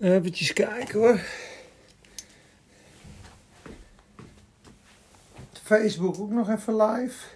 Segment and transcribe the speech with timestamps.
[0.00, 1.20] Even kijken hoor.
[5.52, 7.26] Facebook ook nog even live.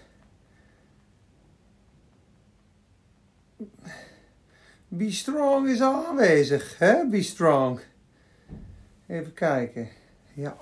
[4.88, 7.06] Be Strong is aanwezig, hè?
[7.06, 7.80] Be Strong.
[9.06, 9.88] Even kijken.
[10.32, 10.56] Ja.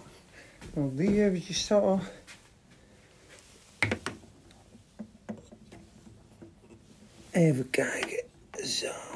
[0.74, 2.00] Nog die eventjes zo.
[7.30, 8.24] Even kijken.
[8.64, 9.08] Zo.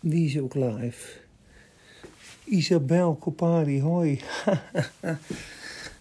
[0.00, 1.18] Die is ook live.
[2.44, 4.20] Isabel Kopari, hoi.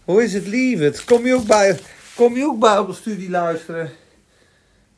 [0.06, 1.04] Hoe is het, lieverd?
[1.04, 1.80] Kom je ook bij,
[2.16, 3.92] kom je ook Bijbelstudie luisteren?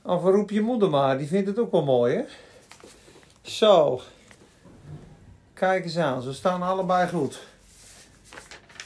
[0.01, 2.23] Of roep je moeder maar, die vindt het ook wel mooi, hè?
[3.41, 4.01] Zo.
[5.53, 7.39] Kijk eens aan, ze staan allebei goed.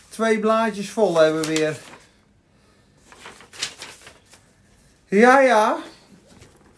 [0.10, 1.80] Twee blaadjes vol hebben we weer.
[5.08, 5.78] Ja, ja.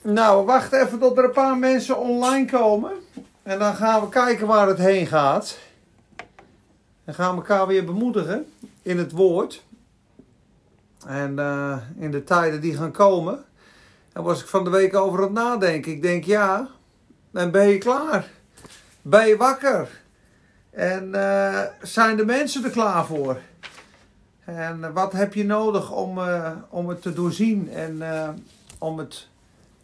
[0.02, 3.06] Nou, we wachten even tot er een paar mensen online komen.
[3.48, 5.58] En dan gaan we kijken waar het heen gaat.
[7.06, 9.64] En gaan we elkaar weer bemoedigen in het woord.
[11.06, 13.46] En uh, in de tijden die gaan komen.
[14.14, 15.92] Daar was ik van de week over het nadenken.
[15.92, 16.68] Ik denk, ja,
[17.32, 18.28] dan ben je klaar.
[19.02, 20.02] Ben je wakker.
[20.70, 23.38] En uh, zijn de mensen er klaar voor?
[24.46, 28.02] En wat heb je nodig om, uh, om het te doorzien en
[28.78, 29.28] om, het,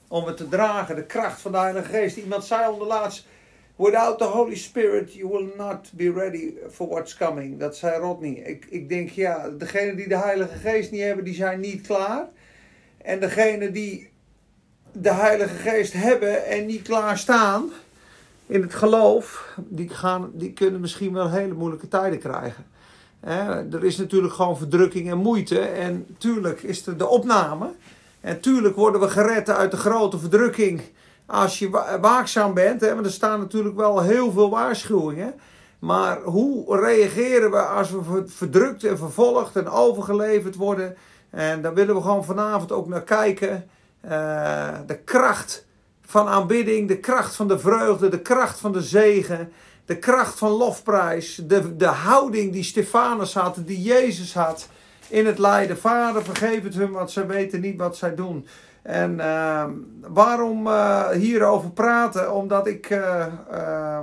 [0.08, 0.96] om het te dragen?
[0.96, 2.18] De kracht van de Heilige Geest.
[2.18, 3.32] Iemand zei onderlaatst
[3.76, 7.60] Without the Holy Spirit, you will not be ready for what's coming.
[7.60, 8.34] Dat zei Rodney.
[8.34, 12.28] Ik, ik denk, ja, degenen die de Heilige Geest niet hebben, die zijn niet klaar.
[12.98, 14.10] En degenen die
[14.92, 17.72] de Heilige Geest hebben en niet klaar staan
[18.48, 22.66] in het geloof, die, gaan, die kunnen misschien wel hele moeilijke tijden krijgen.
[23.72, 25.60] er is natuurlijk gewoon verdrukking en moeite.
[25.60, 27.72] En tuurlijk is er de opname.
[28.22, 30.82] En tuurlijk worden we gered uit de grote verdrukking
[31.34, 31.70] als je
[32.02, 35.34] waakzaam bent, hè, want er staan natuurlijk wel heel veel waarschuwingen.
[35.80, 40.96] Maar hoe reageren we als we verdrukt en vervolgd en overgeleverd worden?
[41.30, 43.70] En daar willen we gewoon vanavond ook naar kijken.
[44.06, 44.12] Uh,
[44.88, 45.66] de kracht
[46.06, 49.52] van aanbidding, de kracht van de vreugde, de kracht van de zegen,
[49.86, 54.68] de kracht van lofprijs, de, de houding die Stefanus had, die Jezus had
[55.08, 55.78] in het lijden.
[55.78, 58.48] Vader, vergeef het hun, want zij weten niet wat zij doen.
[58.84, 59.66] En uh,
[60.02, 62.34] waarom uh, hierover praten?
[62.34, 64.00] Omdat ik uh,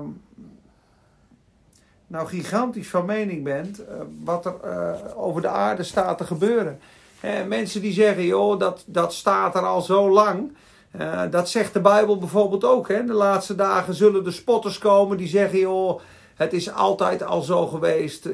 [2.06, 3.74] nou gigantisch van mening ben
[4.24, 4.54] wat er
[5.16, 6.80] over de aarde staat te gebeuren.
[7.20, 10.52] En mensen die zeggen, joh, dat, dat staat er al zo lang.
[11.30, 12.88] dat zegt de Bijbel bijvoorbeeld ook.
[12.88, 13.04] Hè?
[13.04, 16.00] De laatste dagen zullen de spotters komen die zeggen, joh,
[16.34, 18.28] het is altijd al zo geweest.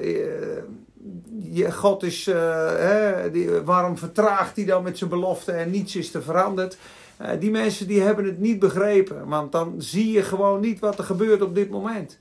[1.71, 2.34] God is, uh,
[2.69, 6.78] hè, die, waarom vertraagt hij dan met zijn belofte en niets is te veranderd?
[7.22, 10.99] Uh, die mensen die hebben het niet begrepen, want dan zie je gewoon niet wat
[10.99, 12.19] er gebeurt op dit moment.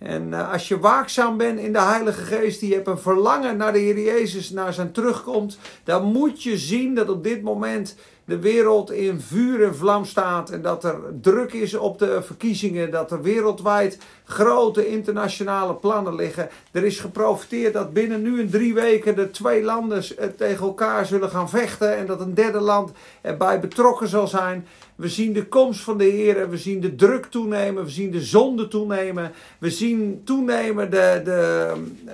[0.00, 3.72] En uh, als je waakzaam bent in de Heilige Geest, die hebt een verlangen naar
[3.72, 7.96] de Heer Jezus, naar zijn terugkomt, dan moet je zien dat op dit moment
[8.30, 12.90] de wereld in vuur en vlam staat en dat er druk is op de verkiezingen,
[12.90, 16.48] dat er wereldwijd grote internationale plannen liggen.
[16.72, 20.04] Er is geprofiteerd dat binnen nu en drie weken de twee landen
[20.36, 24.66] tegen elkaar zullen gaan vechten en dat een derde land erbij betrokken zal zijn.
[25.00, 28.20] We zien de komst van de Heer, we zien de druk toenemen, we zien de
[28.20, 31.72] zonde toenemen, we zien toenemen de, de,
[32.06, 32.12] uh,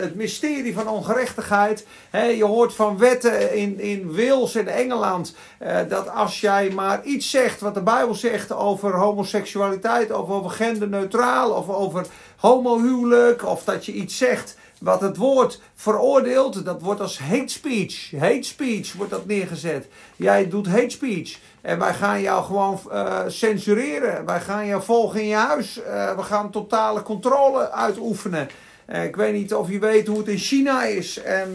[0.00, 1.86] het mysterie van ongerechtigheid.
[2.12, 7.30] je hoort van wetten in, in Wales en Engeland uh, dat als jij maar iets
[7.30, 12.06] zegt wat de Bijbel zegt over homoseksualiteit of over genderneutraal of over
[12.36, 18.10] homohuwelijk of dat je iets zegt wat het woord veroordeelt, dat wordt als hate speech.
[18.18, 19.88] Hate speech wordt dat neergezet.
[20.16, 21.38] Jij doet hate speech.
[21.60, 24.26] En wij gaan jou gewoon uh, censureren.
[24.26, 25.78] Wij gaan jou volgen in je huis.
[25.78, 28.48] Uh, we gaan totale controle uitoefenen.
[28.86, 31.22] Uh, ik weet niet of je weet hoe het in China is.
[31.22, 31.54] En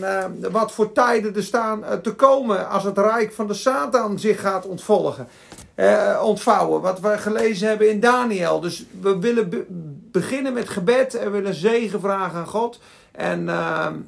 [0.52, 4.66] wat voor tijden er staan te komen als het rijk van de Satan zich gaat
[4.66, 5.28] ontvouwen.
[6.82, 8.60] Wat we gelezen hebben in Daniel.
[8.60, 9.66] Dus we willen be
[10.12, 12.80] beginnen met gebed en willen zegen vragen aan God.
[13.14, 14.00] En ehm,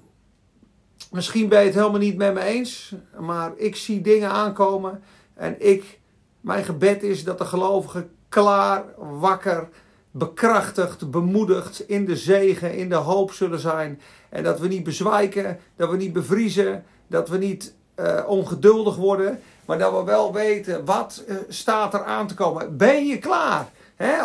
[1.11, 2.95] misschien ben je het helemaal niet met me eens.
[3.19, 5.03] Maar ik zie dingen aankomen.
[5.33, 5.99] En ik,
[6.41, 9.69] mijn gebed is dat de gelovigen klaar, wakker,
[10.11, 14.01] bekrachtigd, bemoedigd in de zegen, in de hoop zullen zijn.
[14.29, 19.39] En dat we niet bezwijken, dat we niet bevriezen, dat we niet uh, ongeduldig worden.
[19.65, 22.77] Maar dat we wel weten, wat uh, staat er aan te komen?
[22.77, 23.69] Ben je klaar?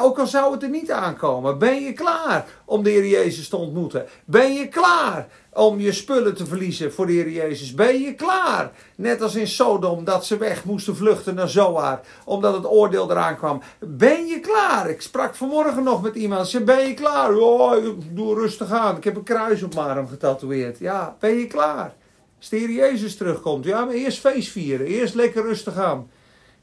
[0.01, 1.59] Ook al zou het er niet aankomen.
[1.59, 4.07] Ben je klaar om de Heer Jezus te ontmoeten?
[4.25, 7.75] Ben je klaar om je spullen te verliezen voor de Heer Jezus?
[7.75, 8.71] Ben je klaar?
[8.97, 12.01] Net als in Sodom dat ze weg moesten vluchten naar Zoar.
[12.25, 13.63] Omdat het oordeel eraan kwam.
[13.79, 14.91] Ben je klaar?
[14.91, 16.49] Ik sprak vanmorgen nog met iemand.
[16.49, 17.35] Ze ben je klaar?
[17.35, 18.97] Oh, doe rustig aan.
[18.97, 20.79] Ik heb een kruis op mijn arm getatoeëerd.
[20.79, 21.95] Ja, ben je klaar?
[22.39, 23.65] Als de Heer Jezus terugkomt.
[23.65, 24.87] Ja, maar eerst feest vieren.
[24.87, 26.11] Eerst lekker rustig aan.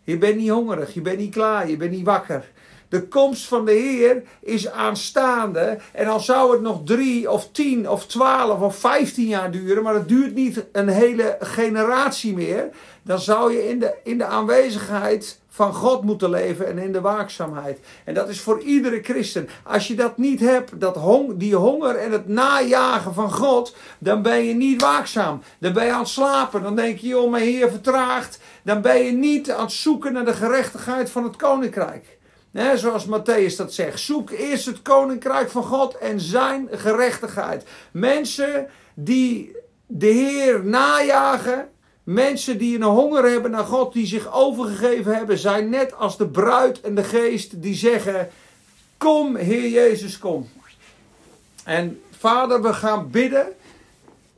[0.03, 0.93] Je bent niet hongerig.
[0.93, 1.69] Je bent niet klaar.
[1.69, 2.51] Je bent niet wakker.
[2.89, 5.77] De komst van de Heer is aanstaande.
[5.93, 9.93] En al zou het nog drie of tien of twaalf of vijftien jaar duren, maar
[9.93, 12.69] het duurt niet een hele generatie meer,
[13.03, 17.01] dan zou je in de, in de aanwezigheid van God moeten leven en in de
[17.01, 17.79] waakzaamheid.
[18.03, 19.49] En dat is voor iedere christen.
[19.63, 24.21] Als je dat niet hebt, dat hong, die honger en het najagen van God, dan
[24.21, 25.41] ben je niet waakzaam.
[25.59, 26.63] Dan ben je aan het slapen.
[26.63, 28.39] Dan denk je, joh, mijn Heer vertraagt.
[28.63, 32.16] Dan ben je niet aan het zoeken naar de gerechtigheid van het koninkrijk
[32.75, 33.99] zoals Matthäus dat zegt.
[33.99, 37.65] Zoek eerst het koninkrijk van God en zijn gerechtigheid.
[37.91, 39.55] Mensen die
[39.85, 41.69] de Heer najagen.
[42.03, 46.27] Mensen die een honger hebben naar God, die zich overgegeven hebben, zijn net als de
[46.27, 48.29] bruid en de geest die zeggen:
[48.97, 50.49] Kom, Heer Jezus, kom.
[51.63, 53.47] En Vader, we gaan bidden.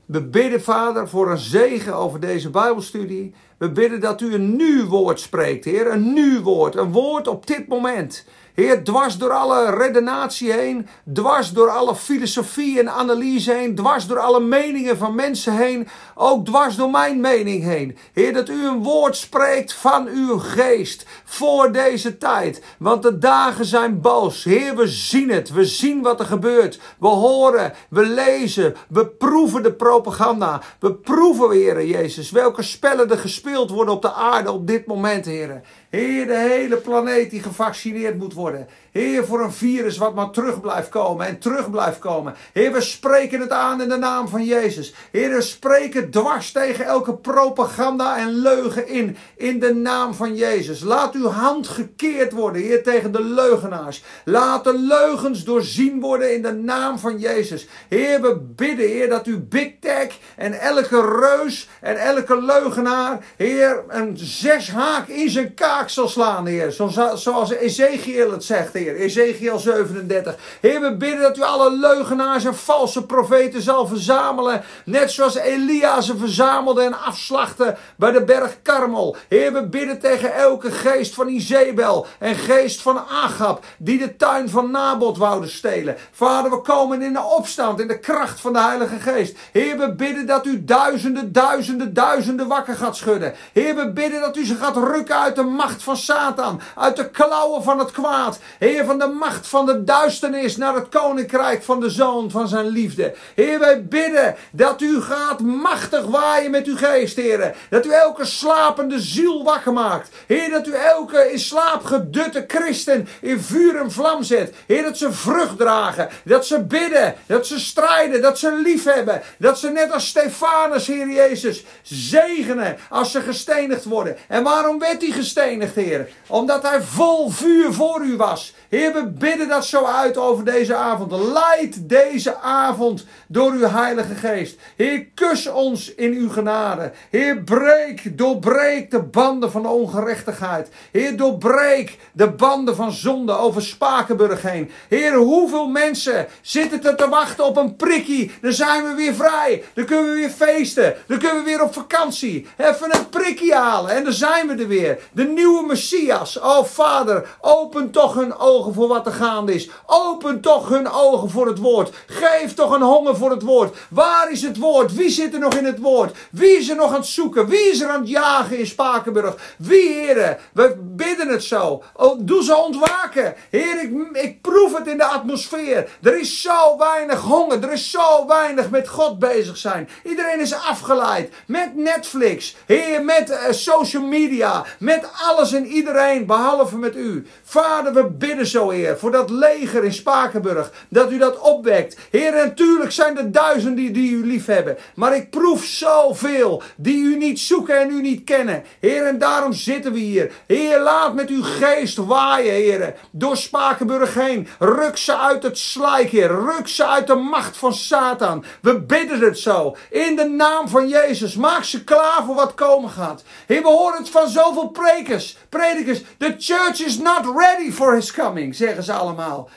[0.06, 3.33] We bidden, Vader, voor een zegen over deze Bijbelstudie.
[3.60, 5.92] We bidden dat u een nieuw woord spreekt, Heer.
[5.92, 6.76] Een nieuw woord.
[6.76, 8.26] Een woord op dit moment.
[8.60, 14.20] Heer, dwars door alle redenatie heen, dwars door alle filosofie en analyse heen, dwars door
[14.20, 17.98] alle meningen van mensen heen, ook dwars door mijn mening heen.
[18.14, 23.66] Heer, dat u een woord spreekt van uw geest voor deze tijd, want de dagen
[23.66, 24.44] zijn boos.
[24.44, 29.64] Heer, we zien het, we zien wat er gebeurt, we horen, we lezen, we proeven
[29.64, 34.68] de propaganda, we proeven, Heer Jezus, welke spellen er gespeeld worden op de aarde op
[34.68, 35.62] dit moment, Heer.
[35.89, 38.68] Heer, de hele planeet die gevaccineerd moet worden.
[38.91, 42.36] Heer, voor een virus wat maar terug blijft komen en terug blijft komen.
[42.53, 44.94] Heer, we spreken het aan in de naam van Jezus.
[45.12, 49.18] Heer, we spreken dwars tegen elke propaganda en leugen in.
[49.38, 50.81] In de naam van Jezus.
[50.81, 54.03] Laat uw hand gekeerd worden, Heer, tegen de leugenaars.
[54.25, 57.68] Laat de leugens doorzien worden in de naam van Jezus.
[57.89, 63.83] Heer, we bidden, Heer, dat u Big Tech en elke reus en elke leugenaar, Heer,
[63.88, 66.71] een zes haak in zijn kaak zal slaan, Heer.
[67.15, 68.96] Zoals Ezekiel het zegt, Heer.
[68.96, 70.36] Ezekiel 37.
[70.62, 74.64] Heer, we bidden dat u alle leugenaars en valse profeten zal verzamelen.
[74.86, 79.16] Net zoals Elia ze verzamelde en afslachtte bij de berg Karmel.
[79.28, 83.64] Heer, we bidden tegen elke geest van Izebel en geest van Agab.
[83.78, 85.98] Die de tuin van Nabot wouden stelen.
[86.12, 89.38] Vader, we komen in de opstand, in de kracht van de Heilige Geest.
[89.52, 93.34] Heer, we bidden dat u duizenden, duizenden, duizenden wakker gaat schudden.
[93.54, 96.62] Heer, we bidden dat u ze gaat rukken uit de macht van Satan.
[96.75, 98.40] Uit de klauwen van het kwaad.
[98.60, 102.68] Heer, van de macht van de duisternis naar het koninkrijk van de zoon van zijn
[102.68, 103.13] liefde.
[103.36, 107.56] Heer, wij bidden dat u gaat machtig waaien met uw geest, Heer.
[107.69, 110.10] Dat u elke slapende ziel wakker maakt.
[110.27, 114.54] Heer, dat u elke in slaap gedutte christen in vuur en vlam zet.
[114.66, 116.10] Heer, dat ze vrucht dragen.
[116.24, 117.15] Dat ze bidden.
[117.25, 118.22] Dat ze strijden.
[118.22, 119.22] Dat ze lief hebben.
[119.38, 124.17] Dat ze net als Stefanus, Heer Jezus, zegenen als ze gestenigd worden.
[124.27, 126.10] En waarom werd hij gestenigd, Heer?
[126.27, 128.53] Omdat hij vol vuur voor u was.
[128.70, 131.12] Heer, we bidden dat zo uit over deze avond.
[131.12, 134.60] Leid deze avond door uw Heilige Geest.
[134.76, 136.92] Heer, kus ons in uw genade.
[137.10, 140.70] Heer, breek, doorbreek de banden van ongerechtigheid.
[140.92, 144.72] Heer, doorbreek de banden van zonde over Spakenburg heen.
[144.88, 148.32] Heer, hoeveel mensen zitten er te wachten op een prikkie?
[148.42, 149.64] Dan zijn we weer vrij.
[149.74, 150.96] Dan kunnen we weer feesten.
[151.08, 152.48] Dan kunnen we weer op vakantie.
[152.58, 155.00] Even een prikkie halen en dan zijn we er weer.
[155.12, 156.40] De nieuwe Messias.
[156.40, 159.70] Oh Vader, open toch hun ogen voor wat er gaande is.
[159.86, 161.96] Open toch hun ogen voor het woord.
[162.08, 163.78] Geef toch een honger voor het woord.
[163.89, 164.96] Waar is het woord?
[164.96, 166.18] Wie zit er nog in het woord?
[166.32, 167.48] Wie is er nog aan het zoeken?
[167.48, 169.56] Wie is er aan het jagen in Spakenburg?
[169.58, 170.38] Wie, heren?
[170.54, 171.84] We bidden het zo.
[171.96, 173.36] Oh, doe ze ontwaken.
[173.50, 175.89] Heer, ik, ik proef het in de atmosfeer.
[176.01, 177.63] Er is zo weinig honger.
[177.63, 179.89] Er is zo weinig met God bezig zijn.
[180.04, 181.34] Iedereen is afgeleid.
[181.48, 182.56] Met Netflix.
[182.66, 184.66] Heer, met uh, social media.
[184.80, 186.25] Met alles en iedereen.
[186.25, 187.28] Behalve met u.
[187.44, 188.98] Vader, we bidden zo, Heer.
[188.98, 190.72] Voor dat leger in Spakenburg.
[190.89, 191.98] Dat u dat opwekt.
[192.12, 194.77] Heer, natuurlijk zijn er duizenden die u lief hebben.
[194.96, 198.63] Maar ik proef zoveel die u niet zoeken en u niet kennen.
[198.79, 200.32] Heer, en daarom zitten we hier.
[200.48, 202.96] Heer, laat met uw geest waaien, Heer.
[203.12, 204.48] Door Spakenburg heen.
[204.60, 206.27] Ruk ze uit het slijk, Heer.
[206.27, 208.44] Ruk ze uit de macht van Satan.
[208.62, 209.75] We bidden het zo.
[209.89, 211.36] In de naam van Jezus.
[211.36, 213.24] Maak ze klaar voor wat komen gaat.
[213.48, 215.38] Heer, we horen het van zoveel predikers.
[215.50, 216.01] Predikers.
[216.18, 219.50] The church is not ready for his coming, zeggen ze allemaal.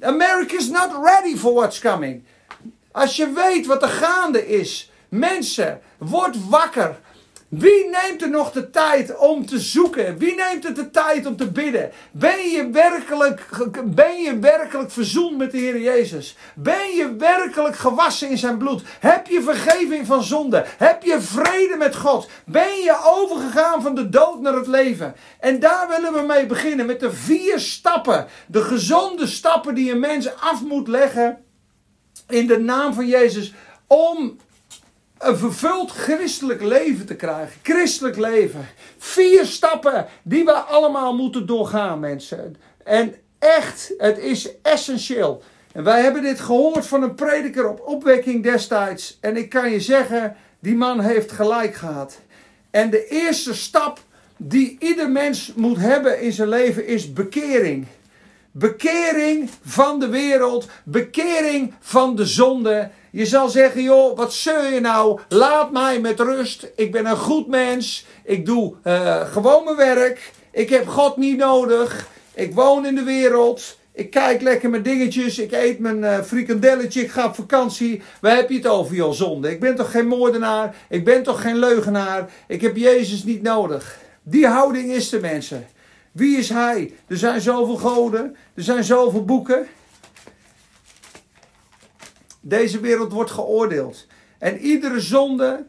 [0.00, 2.24] America is not ready for what's coming.
[2.92, 4.90] Als je weet wat er gaande is.
[5.08, 6.98] Mensen, word wakker.
[7.58, 10.18] Wie neemt er nog de tijd om te zoeken?
[10.18, 11.90] Wie neemt er de tijd om te bidden?
[12.12, 13.48] Ben je werkelijk,
[13.84, 16.36] ben je werkelijk verzoend met de Heer Jezus?
[16.54, 18.82] Ben je werkelijk gewassen in zijn bloed?
[19.00, 20.64] Heb je vergeving van zonde?
[20.76, 22.28] Heb je vrede met God?
[22.44, 25.14] Ben je overgegaan van de dood naar het leven?
[25.40, 28.26] En daar willen we mee beginnen met de vier stappen.
[28.46, 31.44] De gezonde stappen die een mens af moet leggen
[32.28, 33.52] in de naam van Jezus
[33.86, 34.36] om
[35.18, 37.60] een vervuld christelijk leven te krijgen.
[37.62, 38.68] Christelijk leven.
[38.98, 42.56] Vier stappen die we allemaal moeten doorgaan, mensen.
[42.84, 45.42] En echt, het is essentieel.
[45.72, 49.18] En wij hebben dit gehoord van een prediker op opwekking destijds.
[49.20, 52.18] En ik kan je zeggen, die man heeft gelijk gehad.
[52.70, 54.00] En de eerste stap
[54.36, 57.86] die ieder mens moet hebben in zijn leven is bekering.
[58.50, 62.90] Bekering van de wereld, bekering van de zonde.
[63.16, 65.20] Je zal zeggen, joh, wat zeur je nou?
[65.28, 66.70] Laat mij met rust.
[66.74, 68.06] Ik ben een goed mens.
[68.24, 70.32] Ik doe uh, gewoon mijn werk.
[70.50, 72.08] Ik heb God niet nodig.
[72.34, 73.78] Ik woon in de wereld.
[73.92, 75.38] Ik kijk lekker mijn dingetjes.
[75.38, 77.00] Ik eet mijn uh, frikandelletje.
[77.00, 78.02] Ik ga op vakantie.
[78.20, 79.50] Waar heb je het over, joh, zonde?
[79.50, 80.74] Ik ben toch geen moordenaar?
[80.88, 82.30] Ik ben toch geen leugenaar?
[82.48, 83.98] Ik heb Jezus niet nodig.
[84.22, 85.66] Die houding is de mensen.
[86.12, 86.92] Wie is hij?
[87.08, 88.36] Er zijn zoveel goden.
[88.54, 89.66] Er zijn zoveel boeken.
[92.48, 94.06] Deze wereld wordt geoordeeld.
[94.38, 95.66] En iedere zonde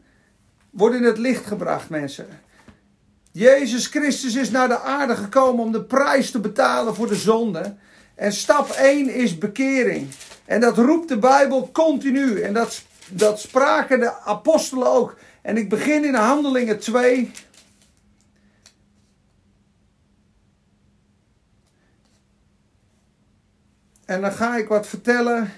[0.70, 2.28] wordt in het licht gebracht, mensen.
[3.32, 7.76] Jezus Christus is naar de aarde gekomen om de prijs te betalen voor de zonde.
[8.16, 10.08] En stap 1 is bekering.
[10.46, 12.42] En dat roept de Bijbel continu.
[12.42, 15.18] En dat, dat spraken de apostelen ook.
[15.42, 17.32] En ik begin in Handelingen 2.
[24.06, 25.52] En dan ga ik wat vertellen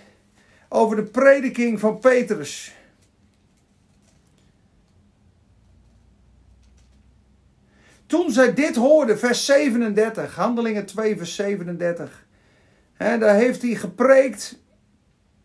[0.70, 2.74] over de prediking van Petrus.
[8.06, 12.26] Toen zij dit hoorden, vers 37, Handelingen 2, vers 37.
[12.94, 14.60] Hè, daar heeft hij gepreekt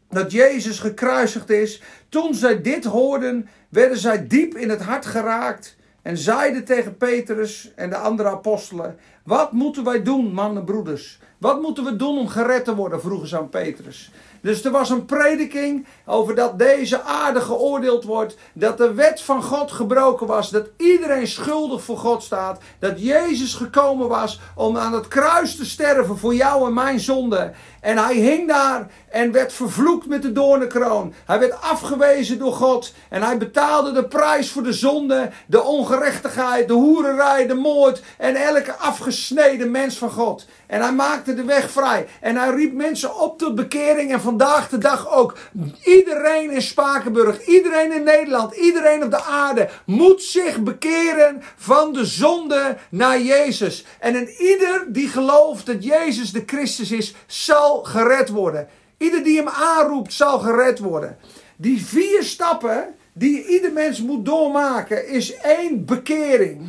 [0.09, 1.83] dat Jezus gekruisigd is.
[2.09, 7.73] Toen zij dit hoorden, werden zij diep in het hart geraakt en zeiden tegen Petrus
[7.75, 11.21] en de andere apostelen: Wat moeten wij doen, mannen broeders?
[11.39, 13.01] Wat moeten we doen om gered te worden?
[13.01, 14.11] vroegen ze aan Petrus.
[14.45, 18.37] Dus er was een prediking over dat deze aarde geoordeeld wordt.
[18.53, 20.51] Dat de wet van God gebroken was.
[20.51, 22.61] Dat iedereen schuldig voor God staat.
[22.79, 27.53] Dat Jezus gekomen was om aan het kruis te sterven voor jou en mijn zonde.
[27.85, 31.15] En hij hing daar en werd vervloekt met de doornenkroon.
[31.27, 32.93] Hij werd afgewezen door God.
[33.09, 38.03] En hij betaalde de prijs voor de zonde, de ongerechtigheid, de hoererij, de moord.
[38.19, 40.47] En elke afgesneden mens van God.
[40.67, 42.07] En hij maakte de weg vrij.
[42.21, 44.13] En hij riep mensen op tot bekering.
[44.13, 45.37] En vandaag de dag ook.
[45.83, 52.05] Iedereen in Spakenburg, iedereen in Nederland, iedereen op de aarde moet zich bekeren van de
[52.05, 53.85] zonde naar Jezus.
[53.99, 58.69] En een ieder die gelooft dat Jezus de Christus is, zal gered worden.
[58.97, 61.17] Ieder die hem aanroept, zal gered worden.
[61.57, 66.69] Die vier stappen die ieder mens moet doormaken, is één bekering.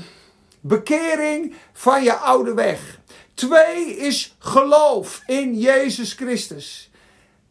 [0.61, 2.99] Bekering van je oude weg.
[3.33, 6.91] Twee is geloof in Jezus Christus.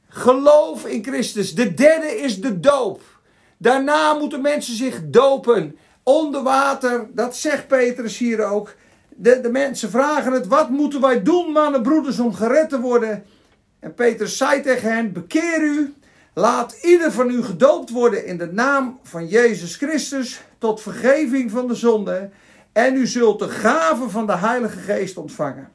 [0.08, 1.54] Geloof in Christus.
[1.54, 3.00] De derde is de doop.
[3.56, 5.78] Daarna moeten mensen zich dopen.
[6.02, 8.75] Onder water, dat zegt Petrus hier ook.
[9.08, 13.25] De, de mensen vragen het, wat moeten wij doen, mannen, broeders, om gered te worden?
[13.84, 15.94] En Petrus zei tegen hen, bekeer u,
[16.34, 21.68] laat ieder van u gedoopt worden in de naam van Jezus Christus, tot vergeving van
[21.68, 22.30] de zonde,
[22.72, 25.68] en u zult de gave van de Heilige Geest ontvangen.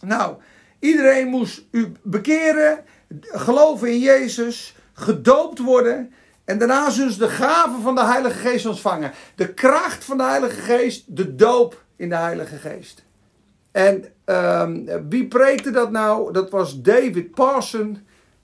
[0.00, 0.36] Nou,
[0.78, 2.84] iedereen moest u bekeren,
[3.20, 6.12] geloven in Jezus, gedoopt worden.
[6.44, 9.12] En daarna zullen ze de gave van de Heilige Geest ontvangen.
[9.34, 13.04] De kracht van de Heilige Geest, de doop in de Heilige Geest.
[13.72, 16.32] En um, wie preekte dat nou?
[16.32, 17.98] Dat was David Parson.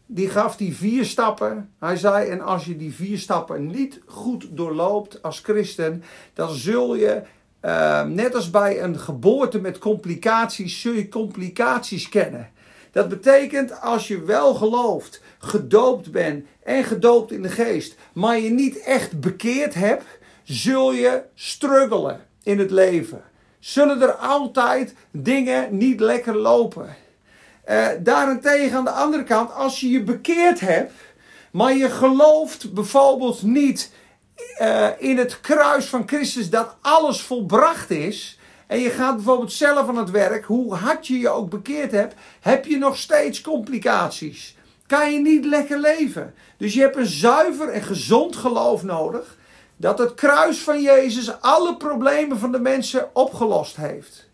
[0.06, 1.70] Die gaf die vier stappen.
[1.78, 6.02] Hij zei: En als je die vier stappen niet goed doorloopt als christen,
[6.34, 7.22] dan zul je
[7.62, 12.50] uh, net als bij een geboorte met complicaties, zul je complicaties kennen.
[12.92, 18.50] Dat betekent als je wel gelooft, gedoopt bent en gedoopt in de geest, maar je
[18.50, 20.04] niet echt bekeerd hebt,
[20.42, 23.22] zul je struggelen in het leven.
[23.68, 26.96] Zullen er altijd dingen niet lekker lopen.
[27.68, 30.92] Uh, daarentegen aan de andere kant, als je je bekeerd hebt,
[31.52, 33.92] maar je gelooft bijvoorbeeld niet
[34.60, 38.38] uh, in het kruis van Christus dat alles volbracht is.
[38.66, 42.14] En je gaat bijvoorbeeld zelf aan het werk, hoe hard je je ook bekeerd hebt,
[42.40, 44.56] heb je nog steeds complicaties.
[44.86, 46.34] Kan je niet lekker leven.
[46.56, 49.36] Dus je hebt een zuiver en gezond geloof nodig.
[49.80, 54.28] Dat het kruis van Jezus alle problemen van de mensen opgelost heeft.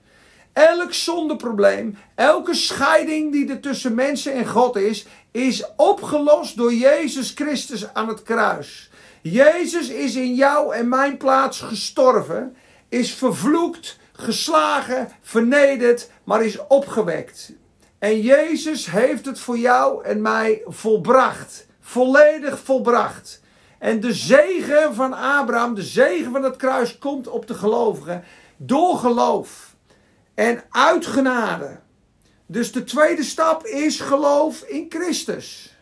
[0.53, 7.33] Elk zondeprobleem, elke scheiding die er tussen mensen en God is, is opgelost door Jezus
[7.35, 8.91] Christus aan het kruis.
[9.23, 12.57] Jezus is in jou en mijn plaats gestorven,
[12.89, 17.53] is vervloekt, geslagen, vernederd, maar is opgewekt.
[17.99, 21.67] En Jezus heeft het voor jou en mij volbracht.
[21.81, 23.43] Volledig volbracht.
[23.85, 28.25] En de zegen van Abraham, de zegen van het kruis, komt op de gelovigen
[28.57, 29.75] door geloof
[30.35, 31.79] en uit genade.
[32.47, 35.77] Dus de tweede stap is geloof in Christus.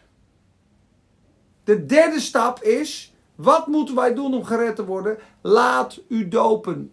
[1.64, 5.18] De derde stap is, wat moeten wij doen om gered te worden?
[5.40, 6.92] Laat u dopen.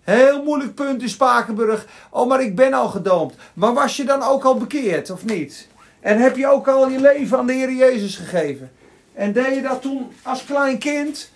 [0.00, 1.86] Heel moeilijk punt in Spakenburg.
[2.10, 3.36] Oh, maar ik ben al gedoopt.
[3.54, 5.68] Maar was je dan ook al bekeerd, of niet?
[6.00, 8.70] En heb je ook al je leven aan de Heer Jezus gegeven?
[9.14, 11.30] En deed je dat toen als klein kind?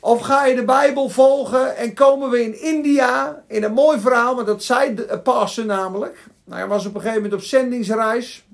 [0.00, 4.34] Of ga je de Bijbel volgen en komen we in India, in een mooi verhaal,
[4.34, 6.26] want dat zei de pastor namelijk.
[6.44, 8.46] Nou, hij was op een gegeven moment op zendingsreis.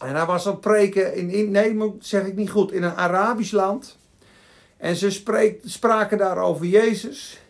[0.00, 2.94] En hij was aan het preken in, in nee, zeg ik niet goed, in een
[2.96, 3.96] Arabisch land.
[4.76, 7.40] En ze spreek, spraken daar over Jezus.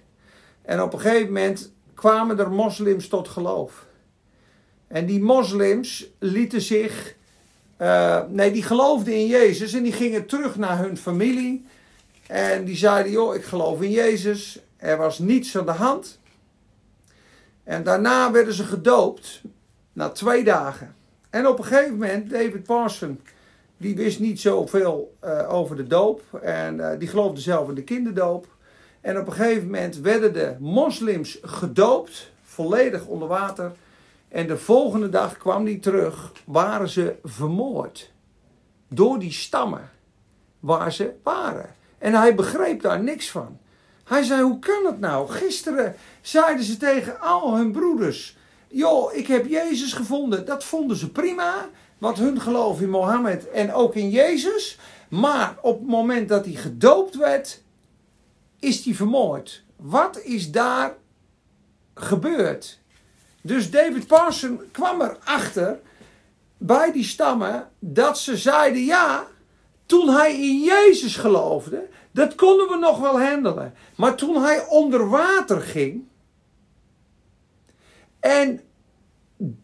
[0.62, 3.86] En op een gegeven moment kwamen er moslims tot geloof.
[4.88, 7.14] En die moslims lieten zich,
[7.82, 11.64] uh, nee, die geloofden in Jezus en die gingen terug naar hun familie.
[12.26, 14.58] En die zeiden, joh, ik geloof in Jezus.
[14.76, 16.20] Er was niets aan de hand.
[17.64, 19.42] En daarna werden ze gedoopt,
[19.92, 20.94] na twee dagen.
[21.30, 23.20] En op een gegeven moment, David Parson,
[23.76, 26.22] die wist niet zoveel uh, over de doop.
[26.42, 28.46] En uh, die geloofde zelf in de kinderdoop.
[29.00, 33.72] En op een gegeven moment werden de moslims gedoopt, volledig onder water.
[34.32, 38.12] En de volgende dag kwam die terug, waren ze vermoord.
[38.88, 39.90] Door die stammen
[40.60, 41.74] waar ze waren.
[41.98, 43.58] En hij begreep daar niks van.
[44.04, 45.28] Hij zei, hoe kan het nou?
[45.28, 48.36] Gisteren zeiden ze tegen al hun broeders...
[48.68, 50.46] joh, ik heb Jezus gevonden.
[50.46, 51.68] Dat vonden ze prima,
[51.98, 54.78] wat hun geloof in Mohammed en ook in Jezus.
[55.08, 57.62] Maar op het moment dat hij gedoopt werd,
[58.58, 59.64] is hij vermoord.
[59.76, 60.96] Wat is daar
[61.94, 62.81] gebeurd?
[63.42, 65.80] Dus David Parson kwam erachter
[66.58, 69.26] bij die stammen dat ze zeiden ja,
[69.86, 73.74] toen hij in Jezus geloofde, dat konden we nog wel handelen.
[73.96, 76.04] Maar toen hij onder water ging
[78.20, 78.60] en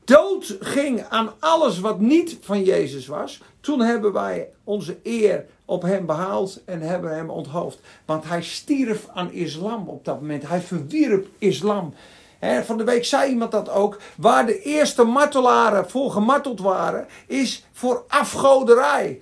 [0.05, 5.83] dood ging aan alles wat niet van Jezus was, toen hebben wij onze eer op
[5.83, 7.81] hem behaald en hebben hem onthoofd.
[8.05, 10.49] Want hij stierf aan islam op dat moment.
[10.49, 11.95] Hij verwierp islam.
[12.40, 13.98] Van de week zei iemand dat ook.
[14.16, 19.20] Waar de eerste martelaren voor gemarteld waren, is voor afgoderij.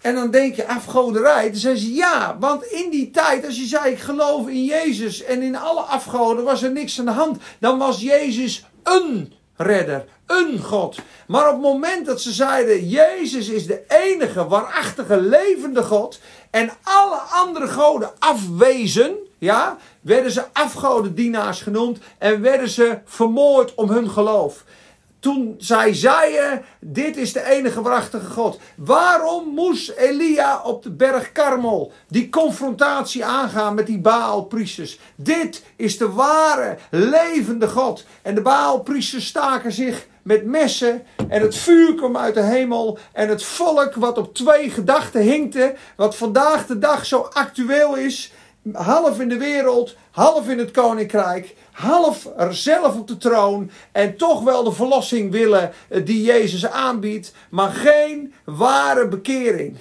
[0.00, 1.50] En dan denk je afgoderij.
[1.50, 5.22] Dan zeggen ze ja, want in die tijd, als je zei ik geloof in Jezus
[5.22, 7.38] en in alle afgoden was er niks aan de hand.
[7.58, 10.98] Dan was Jezus een redder, een God.
[11.26, 16.70] Maar op het moment dat ze zeiden, Jezus is de enige waarachtige levende God en
[16.82, 24.10] alle andere goden afwezen, ja, werden ze afgodendienaars genoemd en werden ze vermoord om hun
[24.10, 24.64] geloof.
[25.20, 28.60] Toen zij zeiden, dit is de enige waarachtige God.
[28.76, 34.98] Waarom moest Elia op de berg Karmel die confrontatie aangaan met die Baalpriesters?
[35.16, 38.04] Dit is de ware, levende God.
[38.22, 43.28] En de Baalpriesters staken zich met messen en het vuur kwam uit de hemel en
[43.28, 48.32] het volk wat op twee gedachten hinkte, wat vandaag de dag zo actueel is,
[48.72, 54.16] half in de wereld, half in het koninkrijk, half er zelf op de troon en
[54.16, 59.76] toch wel de verlossing willen eh, die Jezus aanbiedt, maar geen ware bekering.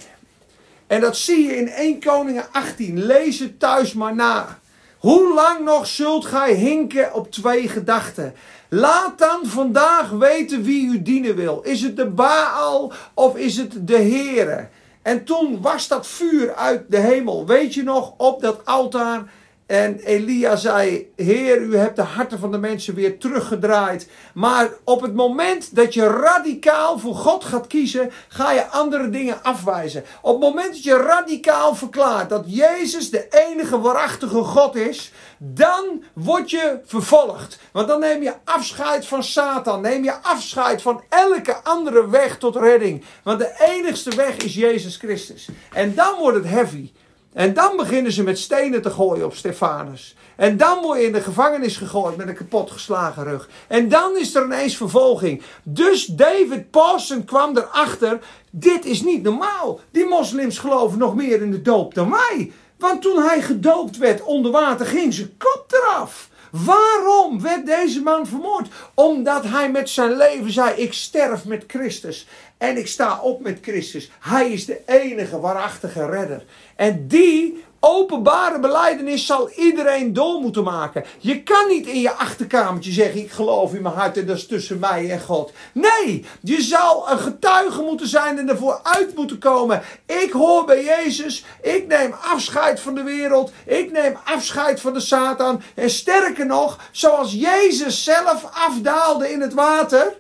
[0.88, 3.06] En dat zie je in 1 Koningen 18.
[3.06, 4.60] Lees het thuis maar na.
[4.98, 8.34] Hoe lang nog zult gij hinken op twee gedachten?
[8.70, 11.62] Laat dan vandaag weten wie u dienen wil.
[11.64, 14.68] Is het de Baal of is het de Heere?
[15.10, 17.46] En toen was dat vuur uit de hemel.
[17.46, 19.32] Weet je nog, op dat altaar
[19.70, 24.10] En Elia zei: Heer, u hebt de harten van de mensen weer teruggedraaid.
[24.34, 29.44] Maar op het moment dat je radicaal voor God gaat kiezen, ga je andere dingen
[29.44, 30.04] afwijzen.
[30.22, 36.04] Op het moment dat je radicaal verklaart dat Jezus de enige waarachtige God is, dan
[36.14, 37.60] word je vervolgd.
[37.72, 39.82] Want dan neem je afscheid van Satan.
[39.82, 43.04] Neem je afscheid van elke andere weg tot redding.
[43.24, 45.50] Want de enigste weg is Jezus Christus.
[45.74, 46.92] En dan wordt het heavy.
[47.34, 50.16] En dan beginnen ze met stenen te gooien op Stefanus.
[50.36, 53.50] En dan word je in de gevangenis gegooid met een kapotgeslagen rug.
[53.68, 55.42] En dan is er ineens vervolging.
[55.64, 58.20] Dus David Paulsen kwam erachter:
[58.52, 59.80] dit is niet normaal.
[59.92, 62.52] Die moslims geloven nog meer in de doop dan wij.
[62.78, 66.29] Want toen hij gedoopt werd onder water, ging zijn kop eraf.
[66.52, 68.68] Waarom werd deze man vermoord?
[68.94, 72.28] Omdat hij met zijn leven zei: Ik sterf met Christus.
[72.58, 74.12] En ik sta op met Christus.
[74.20, 76.46] Hij is de enige waarachtige redder.
[76.76, 81.06] En die openbare beleidenis zal iedereen door moeten maken.
[81.20, 84.48] Je kan niet in je achterkamertje zeggen: Ik geloof in mijn hart en dat is
[84.48, 85.52] tussen mij en God.
[85.72, 89.82] Nee, je zal een getuige moeten zijn en ervoor uit moeten komen.
[90.06, 91.46] Ik hoor bij Jezus.
[91.62, 93.52] Ik neem afscheid van de wereld.
[93.66, 95.62] Ik neem afscheid van de Satan.
[95.76, 100.18] En sterker nog, zoals Jezus zelf afdaalde in het water.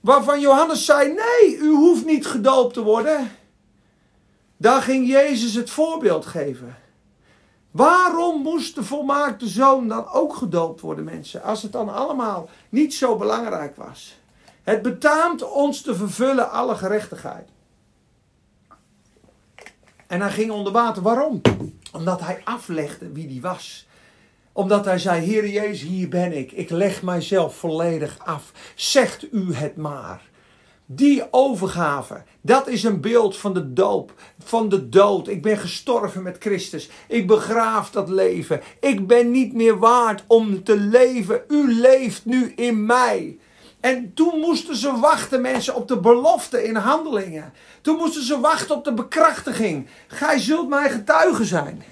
[0.00, 3.30] Waarvan Johannes zei: Nee, u hoeft niet gedoopt te worden.
[4.56, 6.76] Daar ging Jezus het voorbeeld geven.
[7.70, 11.42] Waarom moest de volmaakte zoon dan ook gedoopt worden, mensen?
[11.42, 14.18] Als het dan allemaal niet zo belangrijk was.
[14.62, 17.48] Het betaamt ons te vervullen alle gerechtigheid.
[20.06, 21.02] En hij ging onder water.
[21.02, 21.40] Waarom?
[21.92, 23.86] Omdat hij aflegde wie hij was.
[24.52, 26.52] Omdat hij zei: Heer Jezus, hier ben ik.
[26.52, 28.52] Ik leg mijzelf volledig af.
[28.74, 30.22] Zegt u het maar.
[30.88, 35.28] Die overgave, dat is een beeld van de doop, van de dood.
[35.28, 36.90] Ik ben gestorven met Christus.
[37.08, 38.60] Ik begraaf dat leven.
[38.80, 41.42] Ik ben niet meer waard om te leven.
[41.48, 43.38] U leeft nu in mij.
[43.80, 47.52] En toen moesten ze wachten, mensen, op de belofte in handelingen.
[47.80, 49.88] Toen moesten ze wachten op de bekrachtiging.
[50.06, 51.82] Gij zult mijn getuige zijn.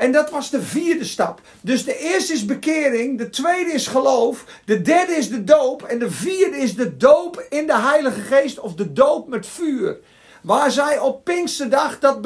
[0.00, 1.40] En dat was de vierde stap.
[1.60, 5.98] Dus de eerste is bekering, de tweede is geloof, de derde is de doop en
[5.98, 9.98] de vierde is de doop in de Heilige Geest of de doop met vuur.
[10.42, 12.18] Waar zij op Pinksterdag dat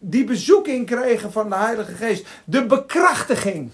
[0.00, 2.26] die bezoeking kregen van de Heilige Geest.
[2.44, 3.70] De bekrachtiging.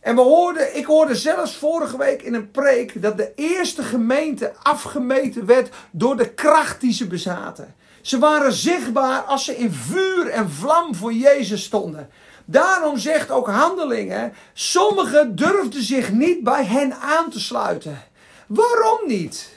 [0.00, 4.52] En we hoorden, ik hoorde zelfs vorige week in een preek dat de eerste gemeente
[4.62, 7.74] afgemeten werd door de kracht die ze bezaten.
[8.02, 12.08] Ze waren zichtbaar als ze in vuur en vlam voor Jezus stonden.
[12.52, 18.02] Daarom zegt ook handelingen, sommigen durfden zich niet bij hen aan te sluiten.
[18.46, 19.52] Waarom niet?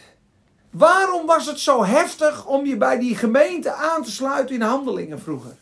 [0.69, 5.21] Waarom was het zo heftig om je bij die gemeente aan te sluiten in handelingen
[5.21, 5.55] vroeger?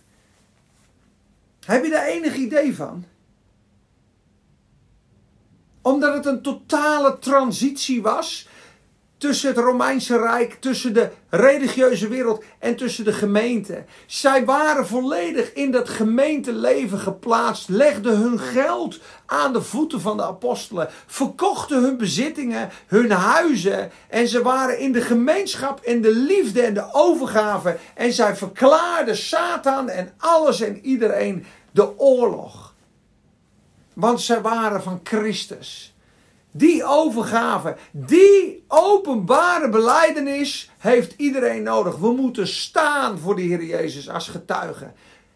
[1.66, 3.06] Heb je daar enig idee van?
[5.82, 8.48] Omdat het een totale transitie was
[9.24, 13.84] tussen het Romeinse Rijk, tussen de religieuze wereld en tussen de gemeente.
[14.06, 20.24] Zij waren volledig in dat gemeenteleven geplaatst, legden hun geld aan de voeten van de
[20.24, 26.62] apostelen, verkochten hun bezittingen, hun huizen en ze waren in de gemeenschap en de liefde
[26.62, 32.74] en de overgave en zij verklaarden Satan en alles en iedereen de oorlog.
[33.94, 35.93] Want zij waren van Christus.
[36.56, 41.98] Die overgave, die openbare beleidenis heeft iedereen nodig.
[41.98, 44.94] We moeten staan voor de Heer Jezus als getuigen.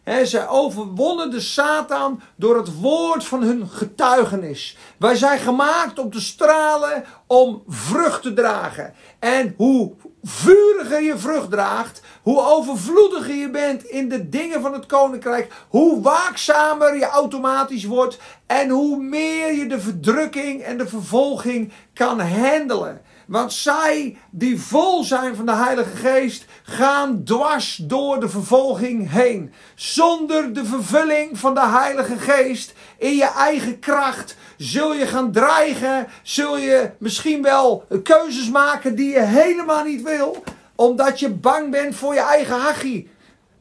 [0.07, 4.77] He, zij overwonnen de Satan door het woord van hun getuigenis.
[4.97, 8.93] Wij zijn gemaakt om te stralen, om vrucht te dragen.
[9.19, 9.93] En hoe
[10.23, 16.01] vuriger je vrucht draagt, hoe overvloediger je bent in de dingen van het koninkrijk, hoe
[16.01, 23.01] waakzamer je automatisch wordt en hoe meer je de verdrukking en de vervolging kan handelen.
[23.27, 29.53] Want zij die vol zijn van de Heilige Geest gaan dwars door de vervolging heen.
[29.75, 36.07] Zonder de vervulling van de Heilige Geest in je eigen kracht zul je gaan dreigen.
[36.23, 40.43] Zul je misschien wel keuzes maken die je helemaal niet wil.
[40.75, 43.09] Omdat je bang bent voor je eigen hachie.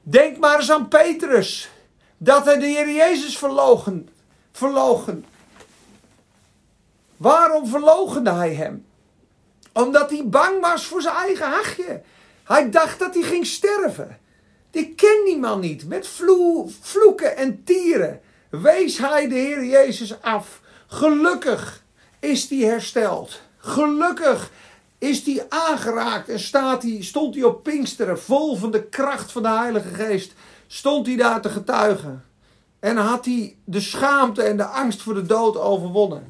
[0.03, 1.71] Denk maar eens aan Petrus.
[2.19, 4.09] Dat hij de Heer Jezus verlogen.
[7.17, 8.87] Waarom verlogende hij hem?
[9.73, 12.03] Omdat hij bang was voor zijn eigen hachje.
[12.47, 14.19] Hij dacht dat hij ging sterven.
[14.71, 15.89] Ik ken die man niet.
[15.89, 16.09] Met
[16.81, 20.61] vloeken en tieren wees hij de Heer Jezus af.
[20.87, 21.83] Gelukkig
[22.21, 23.41] is hij hersteld.
[23.57, 24.51] Gelukkig
[24.99, 29.43] is hij aangeraakt en staat hij, stond hij op Pinksteren vol van de kracht van
[29.43, 30.33] de Heilige Geest.
[30.67, 32.25] Stond hij daar te getuigen.
[32.81, 36.27] En had hij de schaamte en de angst voor de dood overwonnen.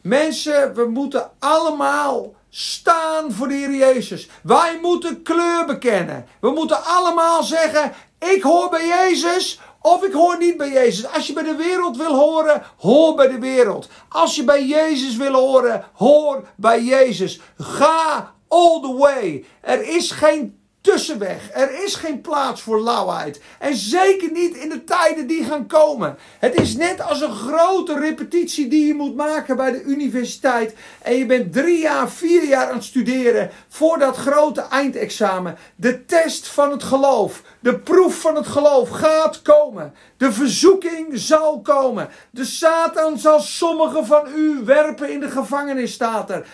[0.00, 4.28] Mensen, we moeten allemaal staan voor de Heer Jezus.
[4.42, 6.26] Wij moeten kleur bekennen.
[6.40, 11.06] We moeten allemaal zeggen: Ik hoor bij Jezus of ik hoor niet bij Jezus.
[11.12, 13.88] Als je bij de wereld wil horen, hoor bij de wereld.
[14.08, 17.40] Als je bij Jezus wil horen, hoor bij Jezus.
[17.58, 19.44] Ga all the way.
[19.60, 21.50] Er is geen tussenweg.
[21.52, 23.40] Er is geen plaats voor lauwheid.
[23.58, 26.16] En zeker niet in de tijden die gaan komen.
[26.38, 30.74] Het is net als een grote repetitie die je moet maken bij de universiteit.
[31.02, 35.56] En je bent drie jaar, vier jaar aan het studeren voor dat grote eindexamen.
[35.76, 37.42] De test van het geloof.
[37.60, 39.94] De proef van het geloof gaat komen.
[40.16, 42.08] De verzoeking zal komen.
[42.30, 46.46] De Satan zal sommigen van u werpen in de gevangenis, staat er.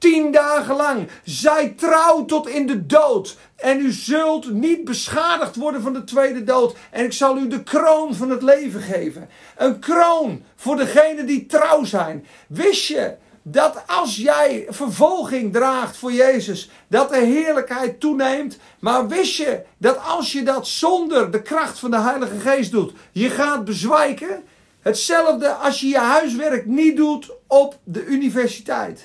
[0.00, 1.08] Tien dagen lang.
[1.24, 3.36] Zij trouw tot in de dood.
[3.56, 6.76] En u zult niet beschadigd worden van de tweede dood.
[6.90, 9.28] En ik zal u de kroon van het leven geven.
[9.56, 12.26] Een kroon voor degenen die trouw zijn.
[12.46, 18.58] Wist je dat als jij vervolging draagt voor Jezus, dat de heerlijkheid toeneemt.
[18.78, 22.92] Maar wist je dat als je dat zonder de kracht van de Heilige Geest doet,
[23.12, 24.42] je gaat bezwijken?
[24.80, 29.04] Hetzelfde als je je huiswerk niet doet op de universiteit.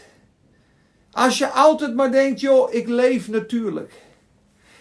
[1.15, 4.03] Als je altijd maar denkt, joh, ik leef natuurlijk.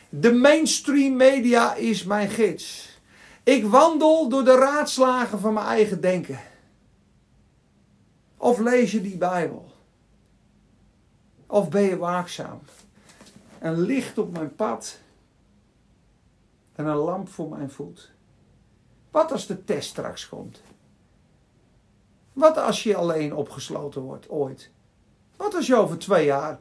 [0.08, 2.98] De mainstream media is mijn gids.
[3.42, 6.40] Ik wandel door de raadslagen van mijn eigen denken.
[8.36, 9.72] Of lees je die Bijbel?
[11.46, 12.60] Of ben je waakzaam?
[13.58, 14.98] Een licht op mijn pad
[16.72, 18.10] en een lamp voor mijn voet.
[19.10, 20.62] Wat als de test straks komt?
[22.32, 24.72] Wat als je alleen opgesloten wordt ooit?
[25.36, 26.58] Wat als je over twee jaar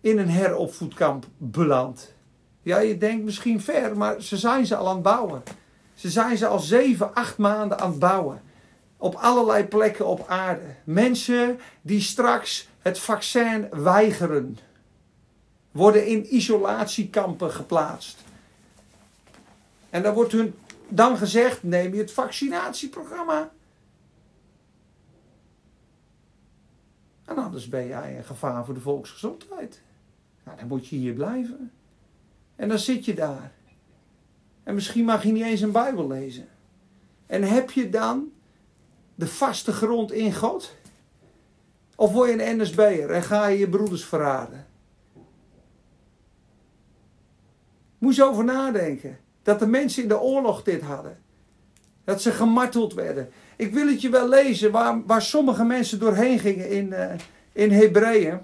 [0.00, 2.14] in een heropvoedkamp belandt?
[2.62, 5.42] Ja, je denkt misschien ver, maar ze zijn ze al aan het bouwen.
[5.94, 8.42] Ze zijn ze al zeven, acht maanden aan het bouwen.
[8.96, 10.74] Op allerlei plekken op aarde.
[10.84, 14.58] Mensen die straks het vaccin weigeren.
[15.70, 18.18] Worden in isolatiekampen geplaatst.
[19.90, 20.54] En dan wordt hun
[20.88, 23.50] dan gezegd: neem je het vaccinatieprogramma.
[27.30, 29.82] En anders ben jij een gevaar voor de volksgezondheid.
[30.44, 31.72] Nou, dan moet je hier blijven.
[32.56, 33.52] En dan zit je daar.
[34.62, 36.48] En misschien mag je niet eens een Bijbel lezen.
[37.26, 38.32] En heb je dan
[39.14, 40.76] de vaste grond in God?
[41.96, 44.66] Of word je een NSB'er en ga je je broeders verraden?
[47.98, 49.18] Moet je over nadenken.
[49.42, 51.18] Dat de mensen in de oorlog dit hadden.
[52.10, 53.30] Dat ze gemarteld werden.
[53.56, 57.04] Ik wil het je wel lezen waar, waar sommige mensen doorheen gingen in, uh,
[57.52, 58.38] in Hebreeën.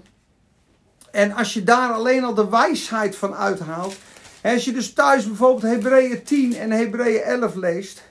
[1.11, 3.95] En als je daar alleen al de wijsheid van uithaalt.
[4.43, 8.03] Als je dus thuis bijvoorbeeld Hebreeën 10 en Hebreeën 11 leest.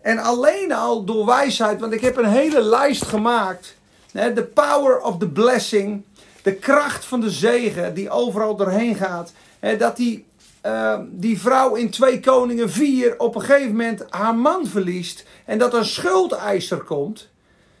[0.00, 3.76] En alleen al door wijsheid, want ik heb een hele lijst gemaakt.
[4.12, 6.04] The power of the blessing.
[6.42, 9.32] De kracht van de zegen die overal doorheen gaat.
[9.78, 10.26] Dat die,
[10.66, 15.24] uh, die vrouw in 2 Koningen 4 op een gegeven moment haar man verliest.
[15.44, 17.28] En dat een schuldeiser komt.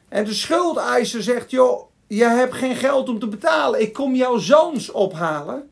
[0.08, 3.80] En de schuldeiser zegt: Joh, je hebt geen geld om te betalen.
[3.80, 5.70] Ik kom jouw zoons ophalen.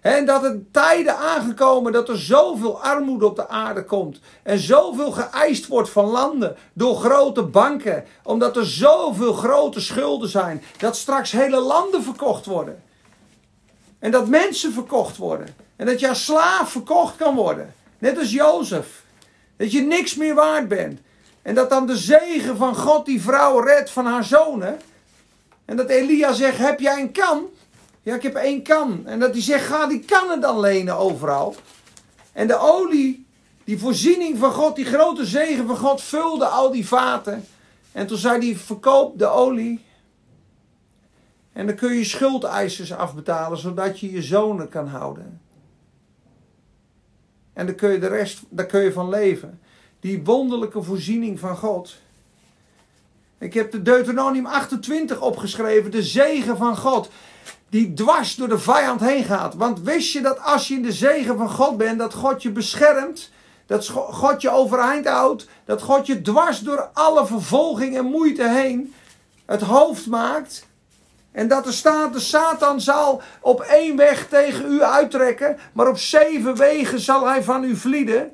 [0.00, 4.20] En dat er tijden aangekomen dat er zoveel armoede op de aarde komt.
[4.42, 8.04] En zoveel geëist wordt van landen door grote banken.
[8.22, 10.62] Omdat er zoveel grote schulden zijn.
[10.78, 12.82] Dat straks hele landen verkocht worden.
[13.98, 15.63] En dat mensen verkocht worden.
[15.76, 17.74] En dat jouw slaaf verkocht kan worden.
[17.98, 19.04] Net als Jozef.
[19.56, 21.00] Dat je niks meer waard bent.
[21.42, 24.80] En dat dan de zegen van God die vrouw redt van haar zonen.
[25.64, 27.46] En dat Elia zegt: Heb jij een kan?
[28.02, 29.06] Ja, ik heb één kan.
[29.06, 31.54] En dat hij zegt: Ga die kannen dan lenen overal.
[32.32, 33.26] En de olie,
[33.64, 37.46] die voorziening van God, die grote zegen van God, vulde al die vaten.
[37.92, 39.84] En toen zei hij: Verkoop de olie.
[41.52, 45.40] En dan kun je schuldeisers afbetalen, zodat je je zonen kan houden.
[47.54, 49.60] En dan kun je de rest, daar kun je van leven.
[50.00, 51.96] Die wonderlijke voorziening van God.
[53.38, 57.10] Ik heb de Deuteronomium 28 opgeschreven, de zegen van God,
[57.68, 59.54] die dwars door de vijand heen gaat.
[59.54, 62.50] Want wist je dat als je in de zegen van God bent, dat God je
[62.50, 63.30] beschermt,
[63.66, 68.94] dat God je overeind houdt, dat God je dwars door alle vervolging en moeite heen
[69.44, 70.66] het hoofd maakt.
[71.34, 75.98] En dat er staat, de Satan zal op één weg tegen u uittrekken, maar op
[75.98, 78.32] zeven wegen zal hij van u vlieden.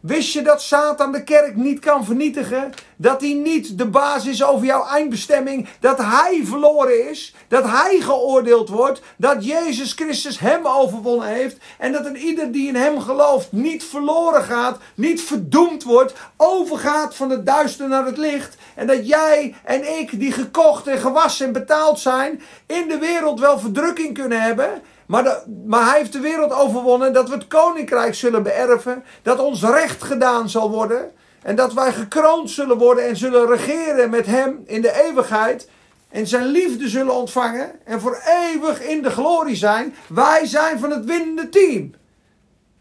[0.00, 2.72] Wist je dat Satan de kerk niet kan vernietigen?
[2.96, 5.68] Dat hij niet de baas is over jouw eindbestemming?
[5.80, 7.34] Dat hij verloren is?
[7.48, 9.00] Dat hij geoordeeld wordt?
[9.16, 11.56] Dat Jezus Christus hem overwonnen heeft?
[11.78, 17.14] En dat een ieder die in hem gelooft niet verloren gaat, niet verdoemd wordt, overgaat
[17.14, 18.56] van het duister naar het licht?
[18.74, 23.40] En dat jij en ik, die gekocht en gewassen en betaald zijn, in de wereld
[23.40, 24.82] wel verdrukking kunnen hebben?
[25.10, 27.12] Maar, maar hij heeft de wereld overwonnen.
[27.12, 29.04] Dat we het koninkrijk zullen beërven.
[29.22, 31.12] Dat ons recht gedaan zal worden.
[31.42, 35.68] En dat wij gekroond zullen worden en zullen regeren met hem in de eeuwigheid.
[36.08, 37.70] En zijn liefde zullen ontvangen.
[37.84, 39.94] En voor eeuwig in de glorie zijn.
[40.08, 41.94] Wij zijn van het winnende team.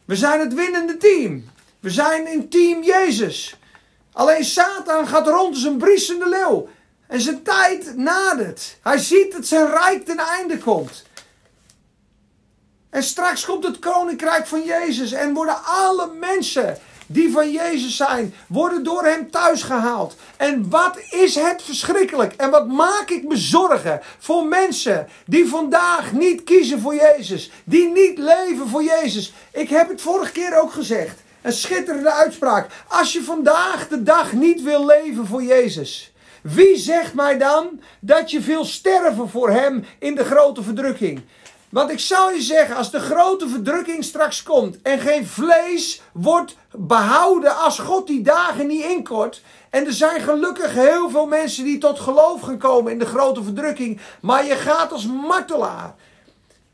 [0.05, 1.45] We zijn het winnende team.
[1.79, 3.59] We zijn in team Jezus.
[4.13, 6.67] Alleen Satan gaat rond als een briesende leeuw.
[7.07, 8.77] En zijn tijd nadert.
[8.81, 11.07] Hij ziet dat zijn rijk ten einde komt.
[12.89, 16.77] En straks komt het koninkrijk van Jezus en worden alle mensen
[17.11, 20.15] die van Jezus zijn, worden door hem thuis gehaald.
[20.37, 26.11] En wat is het verschrikkelijk en wat maak ik me zorgen voor mensen die vandaag
[26.11, 29.33] niet kiezen voor Jezus, die niet leven voor Jezus.
[29.51, 31.19] Ik heb het vorige keer ook gezegd.
[31.41, 32.67] Een schitterende uitspraak.
[32.87, 38.31] Als je vandaag de dag niet wil leven voor Jezus, wie zegt mij dan dat
[38.31, 41.21] je wil sterven voor Hem in de grote verdrukking?
[41.69, 46.55] Want ik zal je zeggen, als de grote verdrukking straks komt en geen vlees wordt
[46.71, 49.41] behouden als God die dagen niet inkort.
[49.69, 53.43] En er zijn gelukkig heel veel mensen die tot geloof gaan komen in de grote
[53.43, 53.99] verdrukking.
[54.21, 55.95] Maar je gaat als martelaar.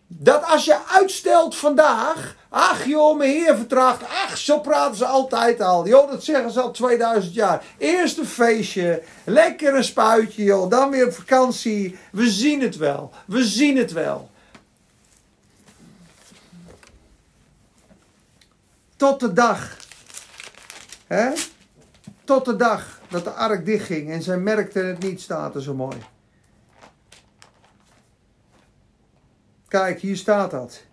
[0.08, 5.62] Dat als je uitstelt vandaag, ach joh, mijn heer vertraagt, ach zo praten ze altijd
[5.62, 5.88] al.
[5.88, 7.64] Joh, dat zeggen ze al 2000 jaar.
[7.78, 11.98] Eerst een feestje, lekker een spuitje joh, dan weer vakantie.
[12.12, 14.30] We zien het wel, we zien het wel.
[18.96, 19.78] Tot de dag.
[21.08, 21.32] Hè?
[22.24, 25.74] Tot de dag dat de ark dichtging en zij merkte het niet, staat er zo
[25.74, 25.98] mooi.
[29.68, 30.84] Kijk, hier staat dat.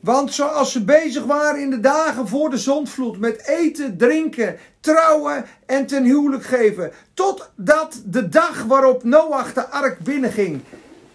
[0.00, 5.44] Want zoals ze bezig waren in de dagen voor de zondvloed met eten, drinken, trouwen
[5.66, 10.62] en ten huwelijk geven, totdat de dag waarop Noach de ark binnenging.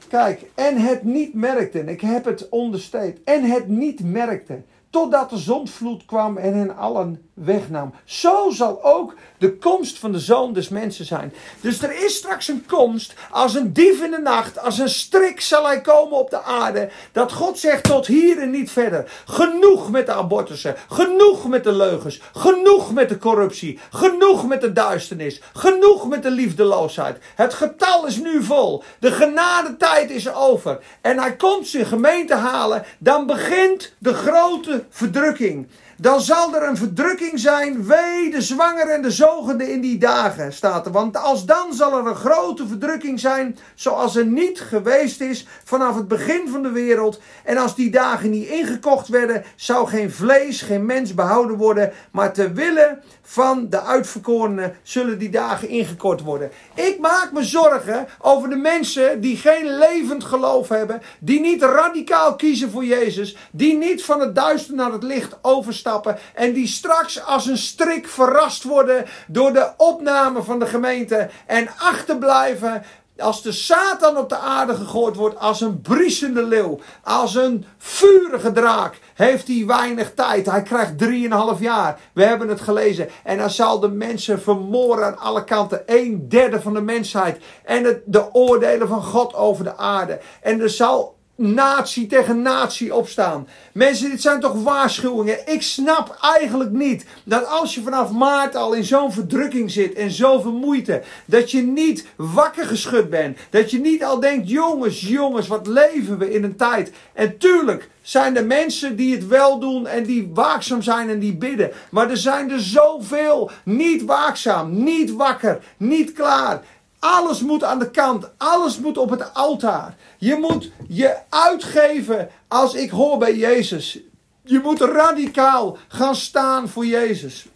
[0.07, 4.61] Kijk, en het niet merkte, ik heb het onderstreept, en het niet merkte,
[4.91, 7.93] totdat de zondvloed kwam en hen allen wegnam.
[8.05, 11.33] Zo zal ook de komst van de zoon des mensen zijn.
[11.61, 15.41] Dus er is straks een komst, als een dief in de nacht, als een strik
[15.41, 16.89] zal hij komen op de aarde.
[17.11, 19.11] Dat God zegt tot hier en niet verder.
[19.25, 24.73] Genoeg met de abortussen, genoeg met de leugens, genoeg met de corruptie, genoeg met de
[24.73, 27.17] duisternis, genoeg met de liefdeloosheid.
[27.35, 28.83] Het getal is nu vol.
[28.99, 30.79] De genadetijd is over.
[31.01, 32.85] En hij komt zijn gemeente halen.
[32.97, 35.67] Dan begint de grote verdrukking
[36.01, 40.53] dan zal er een verdrukking zijn, wee de zwanger en de zogende in die dagen,
[40.53, 40.91] staat er.
[40.91, 45.95] Want als dan zal er een grote verdrukking zijn, zoals er niet geweest is vanaf
[45.95, 47.21] het begin van de wereld.
[47.43, 52.33] En als die dagen niet ingekocht werden, zou geen vlees, geen mens behouden worden, maar
[52.33, 52.99] ter wille
[53.31, 56.51] van de uitverkorenen zullen die dagen ingekort worden.
[56.73, 62.35] Ik maak me zorgen over de mensen die geen levend geloof hebben, die niet radicaal
[62.35, 67.25] kiezen voor Jezus, die niet van het duister naar het licht overstappen en die straks
[67.25, 72.83] als een strik verrast worden door de opname van de gemeente en achterblijven
[73.21, 78.51] als de Satan op de aarde gegooid wordt als een briesende leeuw, als een vurige
[78.51, 80.45] draak, heeft hij weinig tijd.
[80.45, 81.99] Hij krijgt drieënhalf jaar.
[82.13, 83.09] We hebben het gelezen.
[83.23, 85.83] En dan zal de mensen vermoorden aan alle kanten.
[85.85, 87.43] Een derde van de mensheid.
[87.63, 90.19] En het, de oordelen van God over de aarde.
[90.41, 93.47] En er zal natie tegen natie opstaan.
[93.73, 95.47] Mensen, dit zijn toch waarschuwingen.
[95.47, 100.11] Ik snap eigenlijk niet dat als je vanaf maart al in zo'n verdrukking zit en
[100.11, 103.37] zoveel moeite, dat je niet wakker geschud bent.
[103.49, 106.91] Dat je niet al denkt, jongens, jongens, wat leven we in een tijd.
[107.13, 111.35] En tuurlijk zijn er mensen die het wel doen en die waakzaam zijn en die
[111.35, 111.71] bidden.
[111.91, 116.61] Maar er zijn er zoveel niet waakzaam, niet wakker, niet klaar.
[117.01, 118.29] Alles moet aan de kant.
[118.37, 119.95] Alles moet op het altaar.
[120.17, 123.99] Je moet je uitgeven als ik hoor bij Jezus.
[124.43, 127.47] Je moet radicaal gaan staan voor Jezus.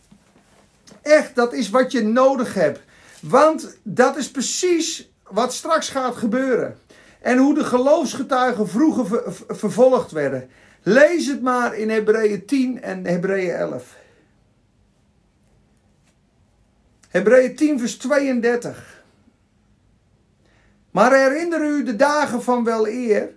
[1.01, 2.79] Echt, dat is wat je nodig hebt.
[3.21, 6.79] Want dat is precies wat straks gaat gebeuren.
[7.21, 10.49] En hoe de geloofsgetuigen vroeger vervolgd werden.
[10.83, 13.95] Lees het maar in Hebreeën 10 en Hebreeën 11.
[17.09, 18.94] Hebreeën 10 vers 32.
[20.95, 23.33] Maar herinner u de dagen van wel eer,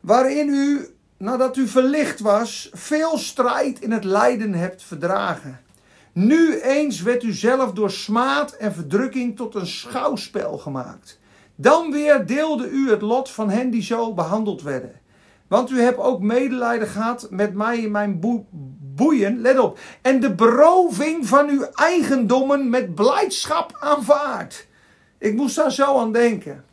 [0.00, 5.60] waarin u, nadat u verlicht was, veel strijd in het lijden hebt verdragen.
[6.12, 11.18] Nu eens werd u zelf door smaad en verdrukking tot een schouwspel gemaakt.
[11.54, 15.00] Dan weer deelde u het lot van hen die zo behandeld werden.
[15.48, 18.20] Want u hebt ook medelijden gehad met mij in mijn
[18.94, 19.40] boeien.
[19.40, 19.78] Let op.
[20.02, 24.66] En de beroving van uw eigendommen met blijdschap aanvaard.
[25.18, 26.68] Ik moest daar zo aan denken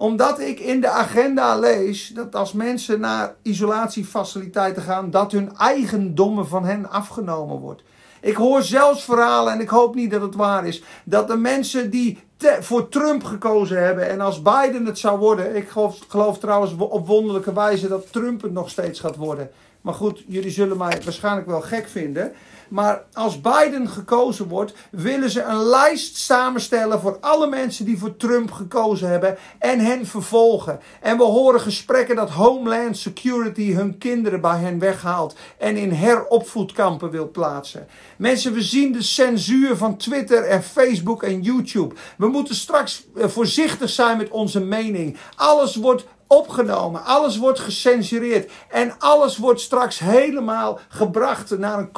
[0.00, 6.46] omdat ik in de agenda lees dat als mensen naar isolatiefaciliteiten gaan, dat hun eigendommen
[6.46, 7.82] van hen afgenomen wordt.
[8.20, 11.90] Ik hoor zelfs verhalen, en ik hoop niet dat het waar is, dat de mensen
[11.90, 12.18] die
[12.60, 17.06] voor Trump gekozen hebben en als Biden het zou worden, ik geloof, geloof trouwens op
[17.06, 19.50] wonderlijke wijze dat Trump het nog steeds gaat worden.
[19.80, 22.32] Maar goed, jullie zullen mij waarschijnlijk wel gek vinden.
[22.68, 28.16] Maar als Biden gekozen wordt, willen ze een lijst samenstellen voor alle mensen die voor
[28.16, 30.80] Trump gekozen hebben en hen vervolgen.
[31.00, 37.10] En we horen gesprekken dat Homeland Security hun kinderen bij hen weghaalt en in heropvoedkampen
[37.10, 37.86] wil plaatsen.
[38.16, 41.94] Mensen, we zien de censuur van Twitter en Facebook en YouTube.
[42.16, 45.16] We moeten straks eh, voorzichtig zijn met onze mening.
[45.36, 47.04] Alles wordt opgenomen.
[47.04, 48.50] Alles wordt gecensureerd.
[48.68, 51.90] En alles wordt straks helemaal gebracht naar een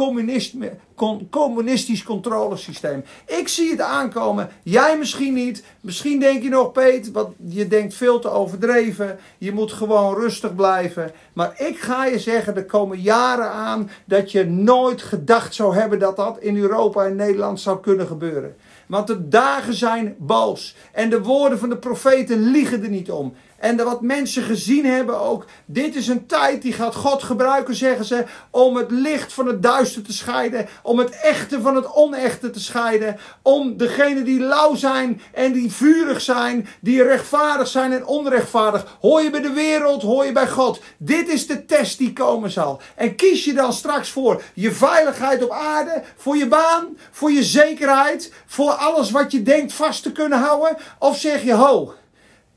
[1.30, 3.04] communistisch controlesysteem.
[3.26, 4.48] Ik zie het aankomen.
[4.62, 5.64] Jij misschien niet.
[5.80, 9.18] Misschien denk je nog, Peet, wat je denkt veel te overdreven.
[9.38, 11.12] Je moet gewoon rustig blijven.
[11.32, 15.98] Maar ik ga je zeggen, er komen jaren aan dat je nooit gedacht zou hebben
[15.98, 18.56] dat dat in Europa en Nederland zou kunnen gebeuren.
[18.86, 20.76] Want de dagen zijn boos.
[20.92, 23.34] En de woorden van de profeten liegen er niet om.
[23.60, 25.44] En wat mensen gezien hebben ook.
[25.66, 28.24] Dit is een tijd die gaat God gebruiken, zeggen ze.
[28.50, 30.68] Om het licht van het duister te scheiden.
[30.82, 33.18] Om het echte van het onechte te scheiden.
[33.42, 36.68] Om degenen die lauw zijn en die vurig zijn.
[36.80, 38.96] Die rechtvaardig zijn en onrechtvaardig.
[39.00, 40.80] Hoor je bij de wereld, hoor je bij God.
[40.98, 42.80] Dit is de test die komen zal.
[42.94, 46.02] En kies je dan straks voor je veiligheid op aarde.
[46.16, 46.96] Voor je baan.
[47.10, 48.32] Voor je zekerheid.
[48.46, 50.76] Voor alles wat je denkt vast te kunnen houden.
[50.98, 51.94] Of zeg je ho.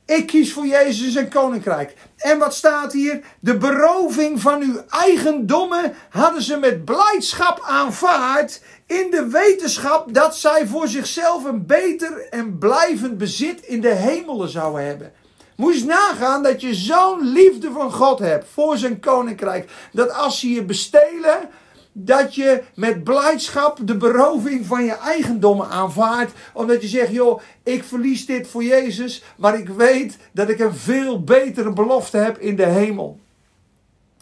[0.05, 1.93] Ik kies voor Jezus en koninkrijk.
[2.17, 3.21] En wat staat hier?
[3.39, 8.61] De beroving van uw eigendommen hadden ze met blijdschap aanvaard.
[8.85, 14.49] In de wetenschap dat zij voor zichzelf een beter en blijvend bezit in de hemelen
[14.49, 15.11] zouden hebben.
[15.55, 19.69] Moet je nagaan dat je zo'n liefde van God hebt voor zijn koninkrijk.
[19.91, 21.49] Dat als ze je bestelen,
[21.93, 26.31] dat je met blijdschap de beroving van je eigendommen aanvaardt.
[26.53, 30.75] Omdat je zegt, joh, ik verlies dit voor Jezus, maar ik weet dat ik een
[30.75, 33.19] veel betere belofte heb in de hemel.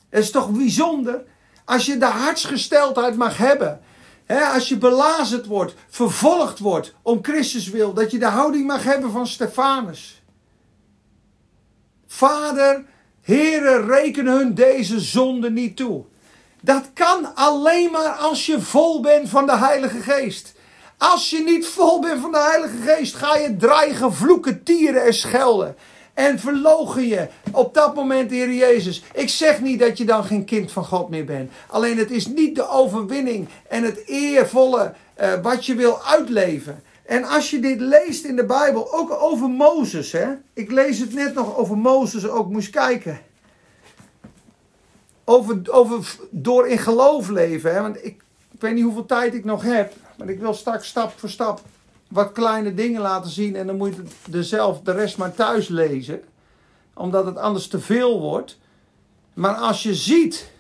[0.10, 1.24] Het is toch bijzonder
[1.66, 3.82] als je de hartsgesteldheid mag hebben.
[4.54, 9.12] als je belazerd wordt, vervolgd wordt om Christus wil, dat je de houding mag hebben
[9.12, 10.24] van Stefanus.
[12.08, 12.86] Vader,
[13.22, 16.06] Heere, reken hun deze zonde niet toe.
[16.64, 20.53] Dat kan alleen maar als je vol bent van de Heilige Geest.
[20.97, 25.14] Als je niet vol bent van de Heilige Geest, ga je dreigen, vloeken, tieren en
[25.14, 25.76] schelden.
[26.14, 29.03] En verlogen je op dat moment Heer Jezus.
[29.14, 31.51] Ik zeg niet dat je dan geen kind van God meer bent.
[31.68, 36.84] Alleen het is niet de overwinning en het eervolle uh, wat je wil uitleven.
[37.05, 40.12] En als je dit leest in de Bijbel, ook over Mozes.
[40.12, 40.28] Hè?
[40.53, 43.20] Ik lees het net nog over Mozes, ook moest kijken
[45.32, 47.74] over, over door in geloof leven.
[47.74, 47.82] Hè?
[47.82, 49.94] Want ik, ik weet niet hoeveel tijd ik nog heb.
[50.18, 51.62] Maar ik wil straks stap voor stap
[52.08, 53.56] wat kleine dingen laten zien.
[53.56, 53.96] En dan moet
[54.32, 56.22] je zelf de rest maar thuis lezen.
[56.94, 58.60] Omdat het anders te veel wordt.
[59.34, 60.52] Maar als je ziet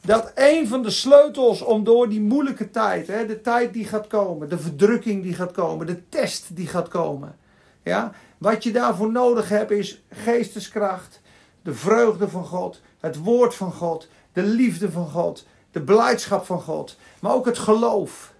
[0.00, 4.06] dat een van de sleutels om door die moeilijke tijd, hè, de tijd die gaat
[4.06, 7.36] komen, de verdrukking die gaat komen, de test die gaat komen.
[7.82, 11.20] Ja, wat je daarvoor nodig hebt is geesteskracht,
[11.64, 16.60] de vreugde van God, het woord van God, de liefde van God, de blijdschap van
[16.60, 18.32] God, maar ook het geloof.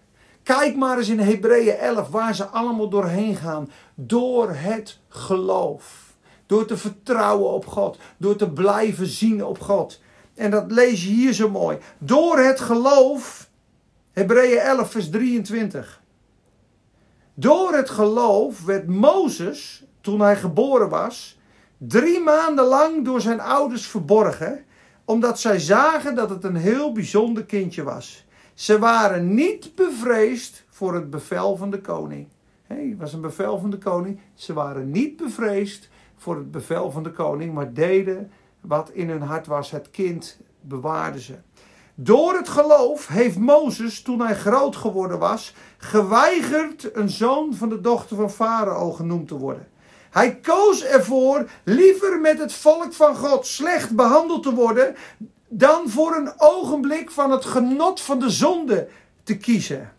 [0.43, 3.71] Kijk maar eens in Hebreeën 11 waar ze allemaal doorheen gaan.
[3.95, 6.15] Door het geloof.
[6.47, 7.99] Door te vertrouwen op God.
[8.17, 10.01] Door te blijven zien op God.
[10.35, 11.79] En dat lees je hier zo mooi.
[11.99, 13.49] Door het geloof.
[14.13, 16.03] Hebreeën 11 vers 23.
[17.35, 21.34] Door het geloof werd Mozes, toen hij geboren was,
[21.89, 24.65] drie maanden lang door zijn ouders verborgen,
[25.05, 28.27] omdat zij zagen dat het een heel bijzonder kindje was.
[28.55, 32.29] Ze waren niet bevreesd voor het bevel van de koning.
[32.67, 34.21] het was een bevel van de koning.
[34.35, 38.31] Ze waren niet bevreesd voor het bevel van de koning, maar deden
[38.61, 39.71] wat in hun hart was.
[39.71, 41.35] Het kind bewaarden ze.
[41.95, 47.81] Door het geloof heeft Mozes, toen hij groot geworden was, geweigerd een zoon van de
[47.81, 49.69] dochter van Farao genoemd te worden.
[50.15, 54.97] Hij koos ervoor liever met het volk van God slecht behandeld te worden
[55.49, 58.89] dan voor een ogenblik van het genot van de zonde
[59.25, 59.93] te kiezen.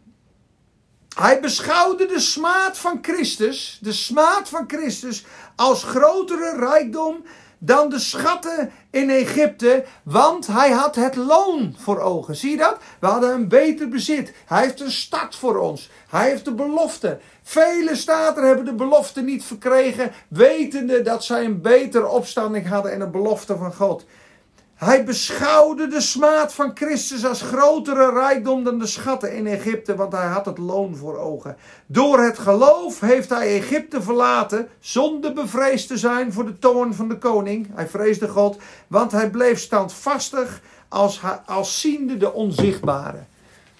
[1.16, 7.24] Hij beschouwde de smaad van Christus, de smaad van Christus, als grotere rijkdom
[7.66, 12.36] dan de schatten in Egypte, want hij had het loon voor ogen.
[12.36, 12.78] Zie je dat?
[12.99, 14.34] We hadden een beter bezit.
[14.45, 15.89] Hij heeft een stad voor ons.
[16.09, 17.20] Hij heeft de belofte.
[17.43, 23.01] Vele staten hebben de belofte niet verkregen, wetende dat zij een betere opstanding hadden en
[23.01, 24.05] een belofte van God.
[24.76, 30.12] Hij beschouwde de smaad van Christus als grotere rijkdom dan de schatten in Egypte, want
[30.12, 31.58] hij had het loon voor ogen.
[31.86, 37.10] Door het geloof heeft hij Egypte verlaten, zonder bevreesd te zijn voor de toorn van
[37.10, 37.68] de koning.
[37.74, 38.58] Hij vreesde God,
[38.88, 43.20] want hij bleef standvastig als, als ziende de onzichtbare.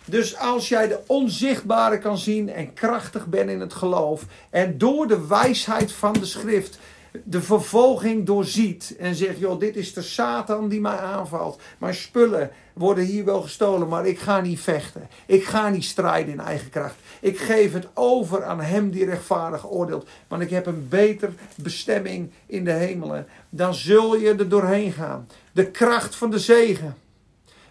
[0.06, 5.08] Dus als jij de onzichtbare kan zien en krachtig bent in het geloof en door
[5.08, 6.80] de wijsheid van de schrift
[7.24, 11.62] de vervolging doorziet en zegt: joh, dit is de Satan die mij aanvalt.
[11.78, 15.10] Mijn spullen worden hier wel gestolen, maar ik ga niet vechten.
[15.26, 16.96] Ik ga niet strijden in eigen kracht.
[17.22, 20.08] Ik geef het over aan Hem die rechtvaardig oordeelt.
[20.28, 23.28] Want ik heb een beter bestemming in de hemelen.
[23.50, 25.28] Dan zul je er doorheen gaan.
[25.52, 26.96] De kracht van de zegen.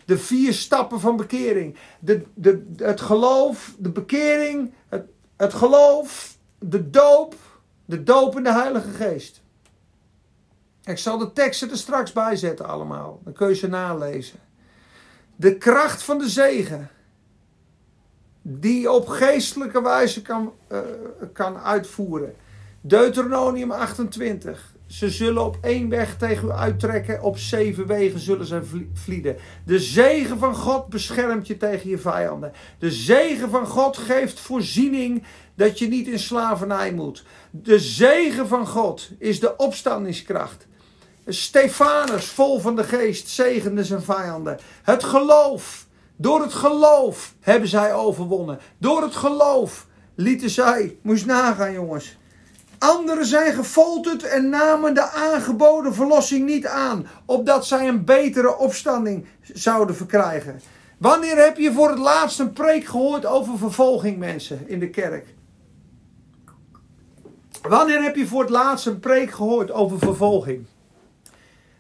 [0.05, 1.76] De vier stappen van bekering.
[1.99, 5.05] De, de, het geloof, de bekering, het,
[5.36, 7.34] het geloof, de doop
[7.85, 9.43] de dopende Heilige Geest.
[10.85, 13.20] Ik zal de teksten er straks bij zetten allemaal.
[13.24, 14.39] Dan kun je ze nalezen.
[15.37, 16.91] De kracht van de zegen.
[18.43, 20.78] Die op geestelijke wijze kan, uh,
[21.32, 22.35] kan uitvoeren.
[22.80, 24.74] Deuteronomium 28.
[24.95, 27.22] Ze zullen op één weg tegen u uittrekken.
[27.22, 29.36] Op zeven wegen zullen ze vlieden.
[29.66, 32.53] De zegen van God beschermt je tegen je vijanden.
[32.78, 35.22] De zegen van God geeft voorziening
[35.55, 37.24] dat je niet in slavernij moet.
[37.51, 40.66] De zegen van God is de opstandingskracht.
[41.26, 44.59] Stefanus, vol van de geest, zegende zijn vijanden.
[44.82, 45.86] Het geloof.
[46.16, 48.59] Door het geloof hebben zij overwonnen.
[48.78, 52.16] Door het geloof lieten zij, moest nagaan jongens.
[52.85, 59.26] Anderen zijn gefolterd en namen de aangeboden verlossing niet aan, opdat zij een betere opstanding
[59.43, 60.61] zouden verkrijgen.
[60.99, 65.26] Wanneer heb je voor het laatst een preek gehoord over vervolging, mensen, in de kerk?
[67.62, 70.66] Wanneer heb je voor het laatst een preek gehoord over vervolging?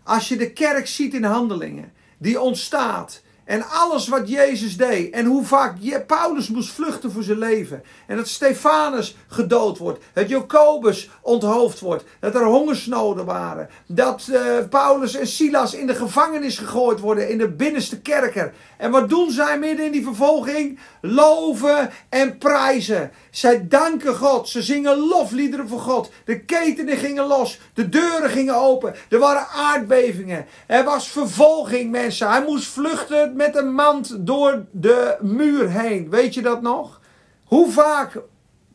[0.02, 5.12] Als je de kerk ziet in handelingen, die ontstaat en alles wat Jezus deed.
[5.12, 5.76] En hoe vaak
[6.06, 7.82] Paulus moest vluchten voor zijn leven.
[8.06, 10.04] En dat Stefanus gedood wordt.
[10.12, 12.04] Dat Jacobus onthoofd wordt.
[12.20, 13.68] Dat er hongersnoden waren.
[13.86, 14.40] Dat uh,
[14.70, 17.28] Paulus en Silas in de gevangenis gegooid worden.
[17.28, 18.52] In de binnenste kerker.
[18.84, 20.78] En wat doen zij midden in die vervolging?
[21.00, 23.10] Loven en prijzen.
[23.30, 24.48] Zij danken God.
[24.48, 26.10] Ze zingen lofliederen voor God.
[26.24, 27.60] De ketenen gingen los.
[27.74, 28.94] De deuren gingen open.
[29.08, 30.46] Er waren aardbevingen.
[30.66, 32.30] Er was vervolging, mensen.
[32.30, 36.10] Hij moest vluchten met een mand door de muur heen.
[36.10, 37.00] Weet je dat nog?
[37.44, 38.22] Hoe vaak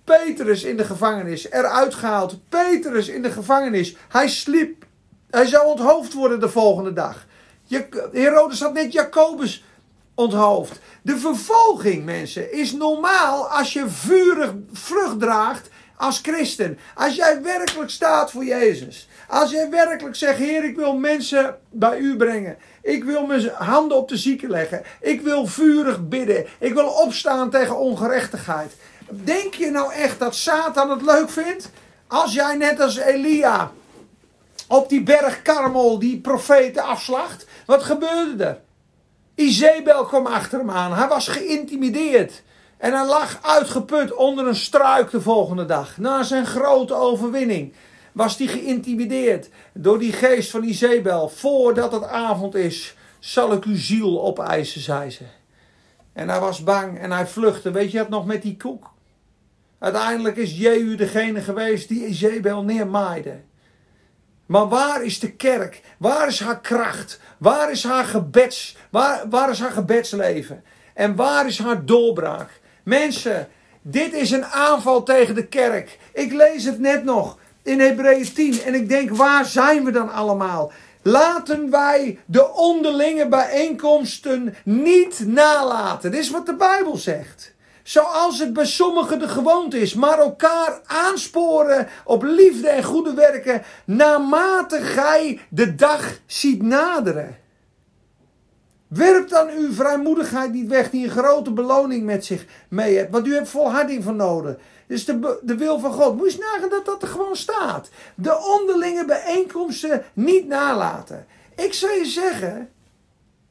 [0.04, 2.50] Petrus in de gevangenis eruit gehaald.
[2.50, 3.96] Petrus in de gevangenis.
[4.08, 4.86] Hij sliep.
[5.30, 7.28] Hij zou onthoofd worden de volgende dag.
[8.12, 9.64] Herodes had net Jacobus
[10.20, 10.80] onthoofd.
[11.02, 16.80] De vervolging, mensen, is normaal als je vurig vrucht draagt als christen.
[16.96, 19.08] Als jij werkelijk staat voor Jezus.
[19.28, 22.58] Als jij werkelijk zegt, Heer, ik wil mensen bij u brengen.
[22.82, 24.84] Ik wil mijn handen op de zieken leggen.
[25.02, 26.46] Ik wil vurig bidden.
[26.60, 28.72] Ik wil opstaan tegen ongerechtigheid.
[29.10, 31.70] Denk je nou echt dat Satan het leuk vindt?
[32.08, 33.72] Als jij net als Elia
[34.68, 37.46] op die berg Karmel die profeten afslacht.
[37.66, 38.60] Wat gebeurde er?
[39.40, 40.94] Izebel kwam achter hem aan.
[40.94, 42.44] Hij was geïntimideerd.
[42.78, 45.98] En hij lag uitgeput onder een struik de volgende dag.
[45.98, 47.74] Na zijn grote overwinning
[48.12, 51.30] was hij geïntimideerd door die geest van Izebel.
[51.30, 55.24] Voordat het avond is, zal ik uw ziel opeisen, zei ze.
[56.14, 57.72] En hij was bang en hij vluchtte.
[57.72, 58.92] Weet je het nog met die koek?
[59.80, 63.40] Uiteindelijk is Jehu degene geweest die Izebel neermaaide.
[64.46, 65.82] Maar waar is de kerk?
[65.98, 67.20] Waar is haar kracht?
[67.40, 68.76] Waar is haar gebeds?
[68.90, 70.64] Waar, waar is haar gebedsleven?
[70.94, 72.60] En waar is haar doorbraak?
[72.84, 73.48] Mensen,
[73.82, 76.00] dit is een aanval tegen de kerk.
[76.14, 80.12] Ik lees het net nog in Hebreeën 10 en ik denk, waar zijn we dan
[80.12, 80.72] allemaal?
[81.02, 86.12] Laten wij de onderlinge bijeenkomsten niet nalaten.
[86.12, 87.54] Dit is wat de Bijbel zegt.
[87.90, 93.62] Zoals het bij sommigen de gewoonte is, maar elkaar aansporen op liefde en goede werken,
[93.86, 97.38] naarmate gij de dag ziet naderen.
[98.88, 103.12] Werp dan uw vrijmoedigheid niet weg, die een grote beloning met zich mee hebt.
[103.12, 104.56] Want u hebt volharding van nodig.
[104.88, 106.18] Dus de, de wil van God.
[106.18, 107.90] Moet je nagaan dat dat er gewoon staat.
[108.16, 111.26] De onderlinge bijeenkomsten niet nalaten.
[111.56, 112.70] Ik zou je zeggen,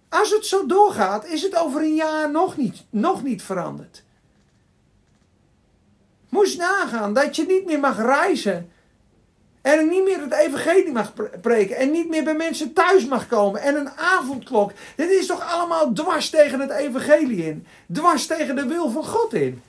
[0.09, 4.07] als het zo doorgaat, is het over een jaar nog niet, nog niet veranderd.
[6.39, 8.70] Moest nagaan dat je niet meer mag reizen.
[9.62, 11.76] En niet meer het evangelie mag preken.
[11.76, 13.61] En niet meer bij mensen thuis mag komen.
[13.61, 14.72] En een avondklok.
[14.97, 17.66] Dit is toch allemaal dwars tegen het evangelie in.
[17.93, 19.62] Dwars tegen de wil van God in.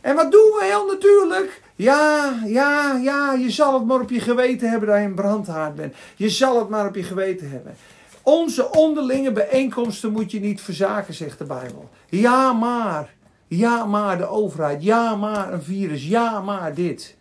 [0.00, 1.62] En wat doen we heel natuurlijk?
[1.76, 5.74] Ja, ja, ja, je zal het maar op je geweten hebben dat je een brandhaard
[5.74, 5.94] bent.
[6.16, 7.76] Je zal het maar op je geweten hebben.
[8.22, 11.88] Onze onderlinge bijeenkomsten moet je niet verzaken, zegt de Bijbel.
[12.06, 13.16] Ja, maar.
[13.48, 14.82] Ja, maar de overheid.
[14.82, 16.06] Ja, maar een virus.
[16.06, 17.16] Ja, maar dit.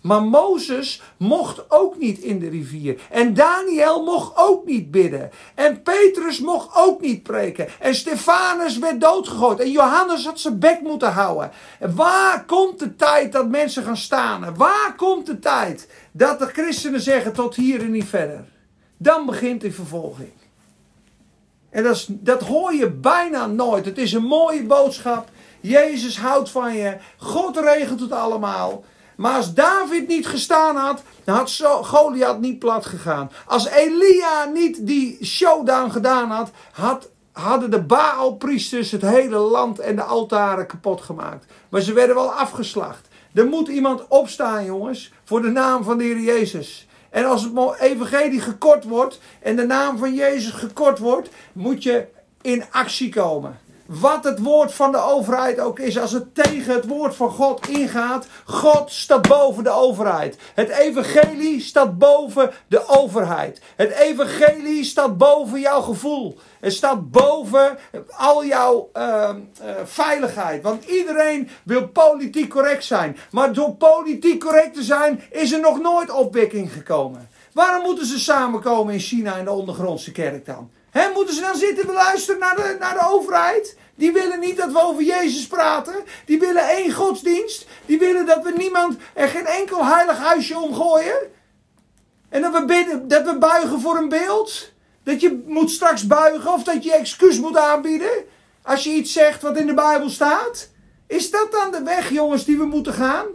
[0.00, 3.00] Maar Mozes mocht ook niet in de rivier.
[3.10, 5.30] En Daniel mocht ook niet bidden.
[5.54, 7.68] En Petrus mocht ook niet preken.
[7.80, 9.60] En Stefanus werd doodgegooid.
[9.60, 11.50] En Johannes had zijn bek moeten houden.
[11.78, 14.54] En waar komt de tijd dat mensen gaan staan?
[14.56, 18.44] Waar komt de tijd dat de christenen zeggen tot hier en niet verder?
[18.96, 20.39] Dan begint de vervolging.
[21.70, 23.84] En dat, dat hoor je bijna nooit.
[23.84, 25.28] Het is een mooie boodschap.
[25.60, 26.96] Jezus houdt van je.
[27.16, 28.84] God regelt het allemaal.
[29.16, 33.30] Maar als David niet gestaan had, dan had Goliath niet plat gegaan.
[33.46, 39.96] Als Elia niet die showdown gedaan had, had hadden de Baalpriesters het hele land en
[39.96, 41.46] de altaren kapot gemaakt.
[41.68, 43.08] Maar ze werden wel afgeslacht.
[43.34, 46.88] Er moet iemand opstaan, jongens, voor de naam van de Heer Jezus.
[47.10, 52.06] En als het evangelie gekort wordt en de naam van Jezus gekort wordt, moet je
[52.40, 53.58] in actie komen.
[53.98, 57.68] Wat het woord van de overheid ook is, als het tegen het woord van God
[57.68, 60.38] ingaat, God staat boven de overheid.
[60.54, 63.60] Het evangelie staat boven de overheid.
[63.76, 66.38] Het evangelie staat boven jouw gevoel.
[66.60, 67.78] Het staat boven
[68.16, 69.02] al jouw uh,
[69.62, 70.62] uh, veiligheid.
[70.62, 73.16] Want iedereen wil politiek correct zijn.
[73.30, 77.28] Maar door politiek correct te zijn, is er nog nooit opwekking gekomen.
[77.52, 80.70] Waarom moeten ze samenkomen in China in de ondergrondse kerk dan?
[80.90, 83.76] He, moeten ze dan zitten luisteren naar de, naar de overheid?
[83.94, 85.94] Die willen niet dat we over Jezus praten.
[86.26, 87.66] Die willen één godsdienst.
[87.86, 91.18] Die willen dat we niemand er geen enkel heilig huisje omgooien.
[92.28, 94.72] En dat we, bidden, dat we buigen voor een beeld.
[95.02, 98.24] Dat je moet straks buigen of dat je excuus moet aanbieden.
[98.62, 100.68] Als je iets zegt wat in de Bijbel staat.
[101.06, 103.26] Is dat dan de weg, jongens, die we moeten gaan?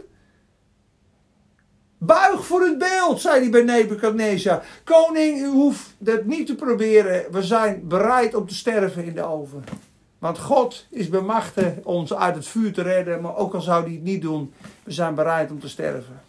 [1.98, 4.64] Buig voor het beeld, zei hij bij Nebuchadnezzar.
[4.84, 7.32] Koning, u hoeft dat niet te proberen.
[7.32, 9.64] We zijn bereid om te sterven in de oven.
[10.18, 13.20] Want God is bemachtigd ons uit het vuur te redden.
[13.20, 14.52] Maar ook al zou hij het niet doen,
[14.84, 16.20] we zijn bereid om te sterven.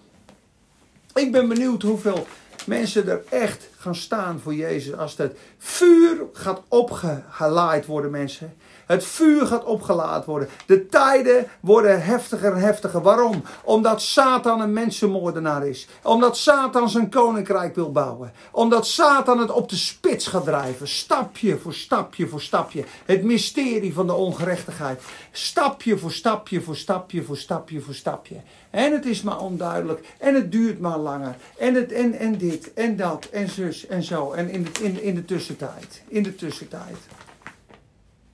[1.13, 2.27] Ik ben benieuwd hoeveel
[2.65, 4.95] mensen er echt gaan staan voor Jezus.
[4.95, 8.55] Als het vuur gaat opgelaaid worden, mensen.
[8.87, 10.49] Het vuur gaat opgelaten worden.
[10.65, 13.01] De tijden worden heftiger en heftiger.
[13.01, 13.43] Waarom?
[13.63, 15.87] Omdat Satan een mensenmoordenaar is.
[16.03, 18.31] Omdat Satan zijn koninkrijk wil bouwen.
[18.51, 20.87] Omdat Satan het op de spits gaat drijven.
[20.87, 22.83] Stapje voor stapje voor stapje.
[23.05, 25.01] Het mysterie van de ongerechtigheid.
[25.31, 28.35] Stapje voor stapje voor stapje voor stapje voor stapje.
[28.69, 30.07] En het is maar onduidelijk.
[30.17, 31.35] En het duurt maar langer.
[31.57, 34.31] En, het, en, en dit en dat en zus en zo.
[34.31, 36.01] En in de, in, in de tussentijd.
[36.07, 36.97] In de tussentijd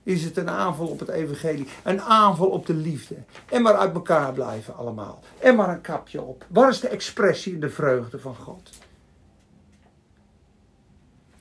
[0.03, 1.67] is het een aanval op het evangelie.
[1.83, 3.15] Een aanval op de liefde.
[3.49, 5.23] En maar uit elkaar blijven allemaal.
[5.39, 6.45] En maar een kapje op.
[6.49, 8.69] Waar is de expressie in de vreugde van God?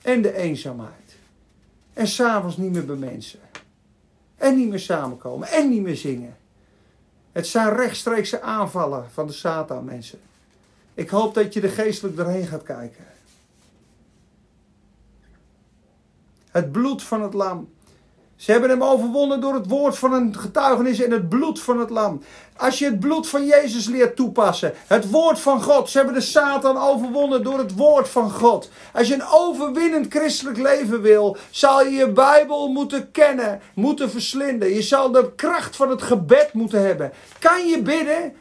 [0.01, 1.15] En de eenzaamheid.
[1.93, 3.39] En s'avonds niet meer bij mensen.
[4.35, 5.47] En niet meer samenkomen.
[5.47, 6.37] En niet meer zingen.
[7.31, 10.19] Het zijn rechtstreekse aanvallen van de Satan, mensen.
[10.93, 13.05] Ik hoop dat je er geestelijk doorheen gaat kijken.
[16.51, 17.69] Het bloed van het lam
[18.35, 21.89] ze hebben hem overwonnen door het woord van een getuigenis en het bloed van het
[21.89, 22.21] lam.
[22.57, 25.89] Als je het bloed van Jezus leert toepassen, het woord van God.
[25.89, 28.69] Ze hebben de Satan overwonnen door het woord van God.
[28.93, 34.73] Als je een overwinnend christelijk leven wil, zal je je Bijbel moeten kennen, moeten verslinden.
[34.73, 37.11] Je zal de kracht van het gebed moeten hebben.
[37.39, 38.33] Kan je bidden?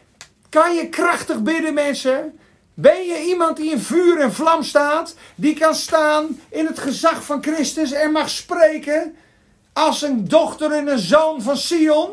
[0.49, 2.39] Kan je krachtig bidden, mensen?
[2.75, 7.25] Ben je iemand die in vuur en vlam staat, die kan staan in het gezag
[7.25, 9.17] van Christus en mag spreken?
[9.73, 12.11] Als een dochter en een zoon van Sion.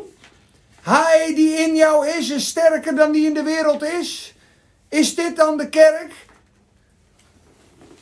[0.80, 4.34] Hij die in jou is, is sterker dan die in de wereld is.
[4.88, 6.12] Is dit dan de kerk?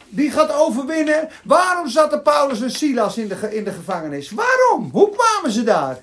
[0.09, 1.29] Die gaat overwinnen.
[1.45, 4.31] Waarom zaten Paulus en Silas in de, in de gevangenis?
[4.31, 4.89] Waarom?
[4.93, 6.01] Hoe kwamen ze daar?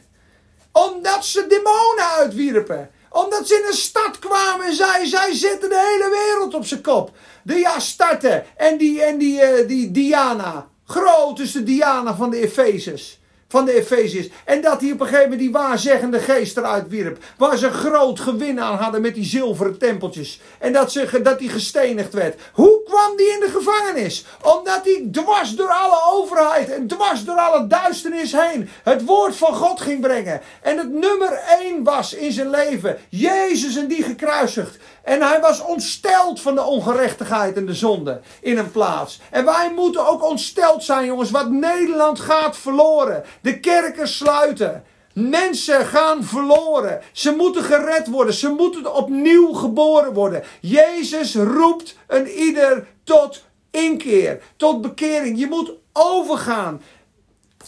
[0.71, 2.91] Omdat ze demonen uitwierpen.
[3.09, 6.81] Omdat ze in een stad kwamen en zij, zij zetten de hele wereld op zijn
[6.81, 7.11] kop.
[7.43, 10.67] De Astarte en die, en die, uh, die Diana.
[10.85, 13.19] Groot is de Diana van de Efezes
[13.55, 14.29] van de Efeziërs.
[14.43, 17.17] En dat hij op een gegeven moment die waarzeggende geest eruit wierp.
[17.37, 20.41] Waar ze groot gewin aan hadden met die zilveren tempeltjes.
[20.59, 22.41] En dat, ze, dat hij gestenigd werd.
[22.53, 24.25] Hoe kwam die in de gevangenis?
[24.41, 29.53] Omdat hij dwars door alle overheid en dwars door alle duisternis heen het woord van
[29.53, 30.41] God ging brengen.
[30.61, 32.97] En het nummer één was in zijn leven.
[33.09, 34.77] Jezus en die gekruisigd.
[35.05, 39.19] En hij was ontsteld van de ongerechtigheid en de zonde in een plaats.
[39.31, 41.31] En wij moeten ook ontsteld zijn, jongens.
[41.31, 43.23] Wat Nederland gaat verloren.
[43.41, 44.83] De kerken sluiten.
[45.13, 47.01] Mensen gaan verloren.
[47.11, 48.33] Ze moeten gered worden.
[48.33, 50.43] Ze moeten opnieuw geboren worden.
[50.61, 55.39] Jezus roept een ieder tot inkeer, tot bekering.
[55.39, 56.81] Je moet overgaan.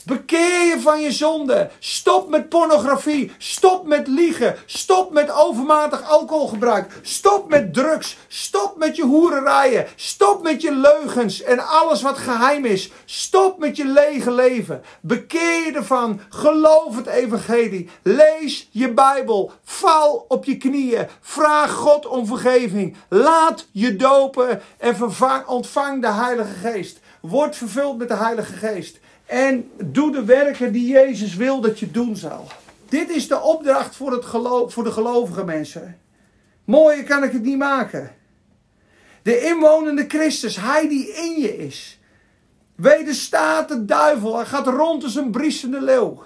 [0.06, 1.70] Bekeer je van je zonde.
[1.80, 3.32] Stop met pornografie.
[3.38, 4.56] Stop met liegen.
[4.66, 6.91] Stop met overmatig alcoholgebruik.
[7.02, 8.18] Stop met drugs.
[8.28, 9.88] Stop met je hoererijen.
[9.95, 12.91] Stop met je leugens en alles wat geheim is.
[13.06, 14.82] Stop met je lege leven.
[15.02, 16.20] Bekeer je ervan.
[16.30, 17.89] Geloof het evangelie.
[18.04, 19.52] Lees je Bijbel.
[19.64, 21.08] Val op je knieën.
[21.22, 22.95] Vraag God om vergeving.
[23.10, 24.95] Laat je dopen en
[25.48, 27.00] ontvang de Heilige Geest.
[27.22, 29.00] Word vervuld met de Heilige Geest.
[29.28, 32.48] En doe de werken die Jezus wil dat je doen zal.
[32.90, 36.00] Dit is de opdracht voor, het geloof, voor de gelovige mensen.
[36.66, 38.16] Mooier kan ik het niet maken.
[39.22, 42.00] De inwonende Christus, hij die in je is.
[42.76, 46.24] Wederstaat de duivel, hij gaat rond als een briesende leeuw.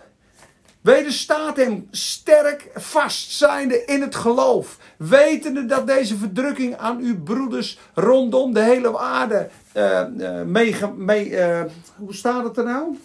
[0.82, 4.78] Wederstaat hem sterk vast zijnde in het geloof.
[4.98, 11.62] Wetende dat deze verdrukking aan uw broeders rondom de hele aarde uh, mee, mee uh,
[11.98, 12.98] hoe staat het er nou?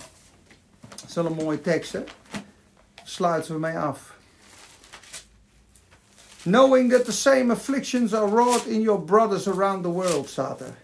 [0.89, 2.05] Dat is wel een mooie tekst, hè?
[3.05, 4.15] Sluiten we mee af.
[6.43, 10.75] Knowing that the same afflictions are wrought in your brothers around the world, staat er.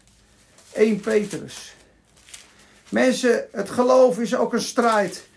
[0.73, 1.75] 1 Petrus.
[2.89, 5.31] Mensen, het geloof is ook een strijd.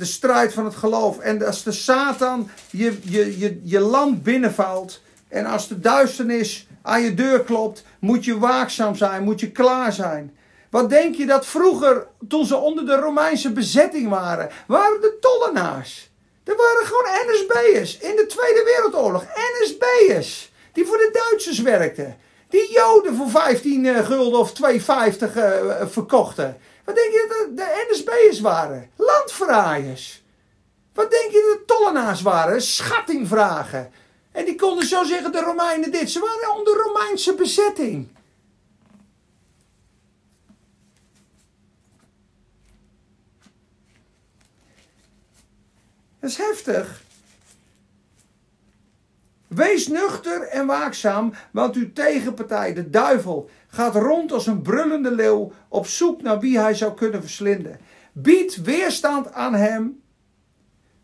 [0.00, 1.18] De strijd van het geloof.
[1.18, 5.00] En als de Satan je, je, je, land binnenvalt.
[5.28, 9.92] En als de duisternis aan je deur klopt, moet je waakzaam zijn, moet je klaar
[9.92, 10.36] zijn.
[10.70, 16.10] Wat denk je dat vroeger, toen ze onder de Romeinse bezetting waren, waren de tollenaars.
[16.44, 19.24] Er waren gewoon NSB'ers in de Tweede Wereldoorlog.
[19.62, 20.52] NSB'ers.
[20.72, 22.16] Die voor de Duitsers werkten.
[22.48, 25.52] Die Joden voor 15 eh, gulden of 2,50 uh,
[25.86, 26.56] verkochten.
[26.90, 28.90] Wat denk je dat de NSB'ers waren?
[28.96, 30.22] Landverraaiers.
[30.92, 32.62] Wat denk je dat de tollenaars waren?
[32.62, 33.92] Schatting vragen.
[34.32, 36.10] En die konden zo zeggen, de Romeinen dit.
[36.10, 38.08] Ze waren onder Romeinse bezetting.
[46.20, 47.02] Dat is heftig.
[49.48, 55.52] Wees nuchter en waakzaam, want uw tegenpartij, de duivel, gaat rond als een brullende leeuw
[55.68, 57.80] op zoek naar wie hij zou kunnen verslinden.
[58.12, 60.00] Bied weerstand aan hem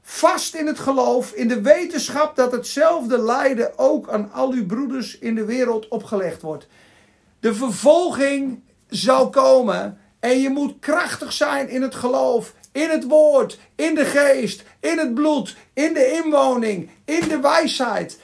[0.08, 5.18] Vast in het geloof, in de wetenschap dat hetzelfde lijden ook aan al uw broeders
[5.18, 6.66] in de wereld opgelegd wordt.
[7.40, 13.58] De vervolging zal komen en je moet krachtig zijn in het geloof, in het woord,
[13.74, 18.20] in de geest, in het bloed, in de inwoning, in de wijsheid.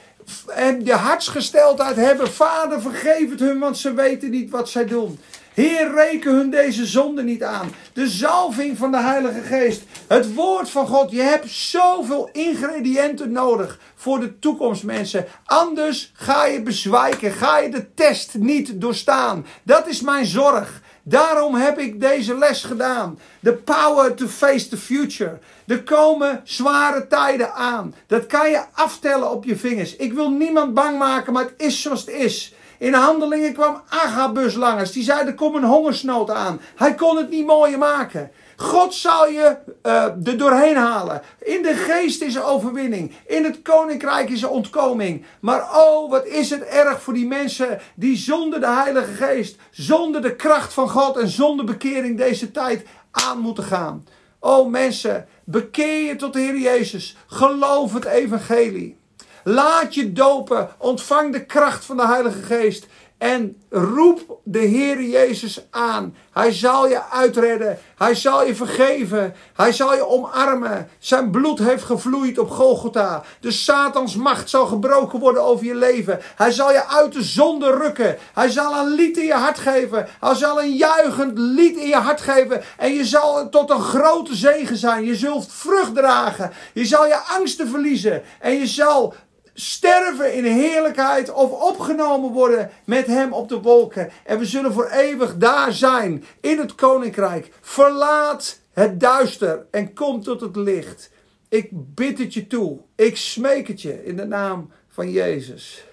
[0.47, 2.31] En je hartsgesteldheid hebben.
[2.31, 5.19] Vader, vergeef het hun, want ze weten niet wat zij doen.
[5.53, 7.73] Heer, reken hun deze zonde niet aan.
[7.93, 9.83] De zalving van de Heilige Geest.
[10.07, 11.11] Het woord van God.
[11.11, 15.25] Je hebt zoveel ingrediënten nodig voor de toekomst, mensen.
[15.45, 17.31] Anders ga je bezwijken.
[17.31, 19.45] Ga je de test niet doorstaan.
[19.63, 20.81] Dat is mijn zorg.
[21.05, 23.19] Daarom heb ik deze les gedaan.
[23.41, 25.39] The power to face the future.
[25.67, 27.95] Er komen zware tijden aan.
[28.07, 29.95] Dat kan je aftellen op je vingers.
[29.95, 32.53] Ik wil niemand bang maken, maar het is zoals het is.
[32.77, 34.91] In handelingen kwam Agabus langs.
[34.91, 36.61] Die zei: Er komt een hongersnood aan.
[36.75, 38.31] Hij kon het niet mooier maken.
[38.63, 41.21] God zal je uh, er doorheen halen.
[41.39, 43.11] In de geest is er overwinning.
[43.27, 45.25] In het koninkrijk is er ontkoming.
[45.39, 50.21] Maar oh, wat is het erg voor die mensen die zonder de Heilige Geest, zonder
[50.21, 54.05] de kracht van God en zonder bekering deze tijd aan moeten gaan.
[54.39, 57.17] Oh mensen, bekeer je tot de Heer Jezus.
[57.27, 58.97] Geloof het evangelie.
[59.43, 60.69] Laat je dopen.
[60.77, 62.87] Ontvang de kracht van de Heilige Geest.
[63.23, 66.15] En roep de Heer Jezus aan.
[66.31, 67.79] Hij zal je uitredden.
[67.97, 69.35] Hij zal je vergeven.
[69.55, 70.89] Hij zal je omarmen.
[70.99, 73.23] Zijn bloed heeft gevloeid op Golgotha.
[73.39, 76.19] De Satans macht zal gebroken worden over je leven.
[76.35, 78.17] Hij zal je uit de zonde rukken.
[78.33, 80.07] Hij zal een lied in je hart geven.
[80.19, 82.63] Hij zal een juichend lied in je hart geven.
[82.77, 85.03] En je zal tot een grote zegen zijn.
[85.03, 86.51] Je zult vrucht dragen.
[86.73, 88.21] Je zal je angsten verliezen.
[88.39, 89.13] En je zal
[89.53, 94.09] sterven in heerlijkheid of opgenomen worden met hem op de wolken.
[94.23, 97.51] En we zullen voor eeuwig daar zijn in het koninkrijk.
[97.61, 101.11] Verlaat het duister en kom tot het licht.
[101.49, 102.79] Ik bid het je toe.
[102.95, 105.85] Ik smeek het je in de naam van Jezus.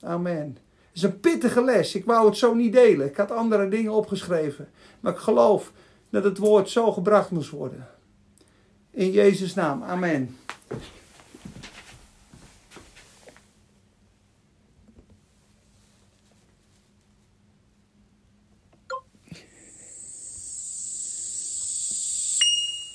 [0.00, 0.58] Amen.
[0.92, 1.94] Het is een pittige les.
[1.94, 3.06] Ik wou het zo niet delen.
[3.06, 4.68] Ik had andere dingen opgeschreven.
[5.00, 5.72] Maar ik geloof
[6.10, 7.88] dat het woord zo gebracht moest worden.
[8.90, 9.82] In Jezus' naam.
[9.82, 10.36] Amen.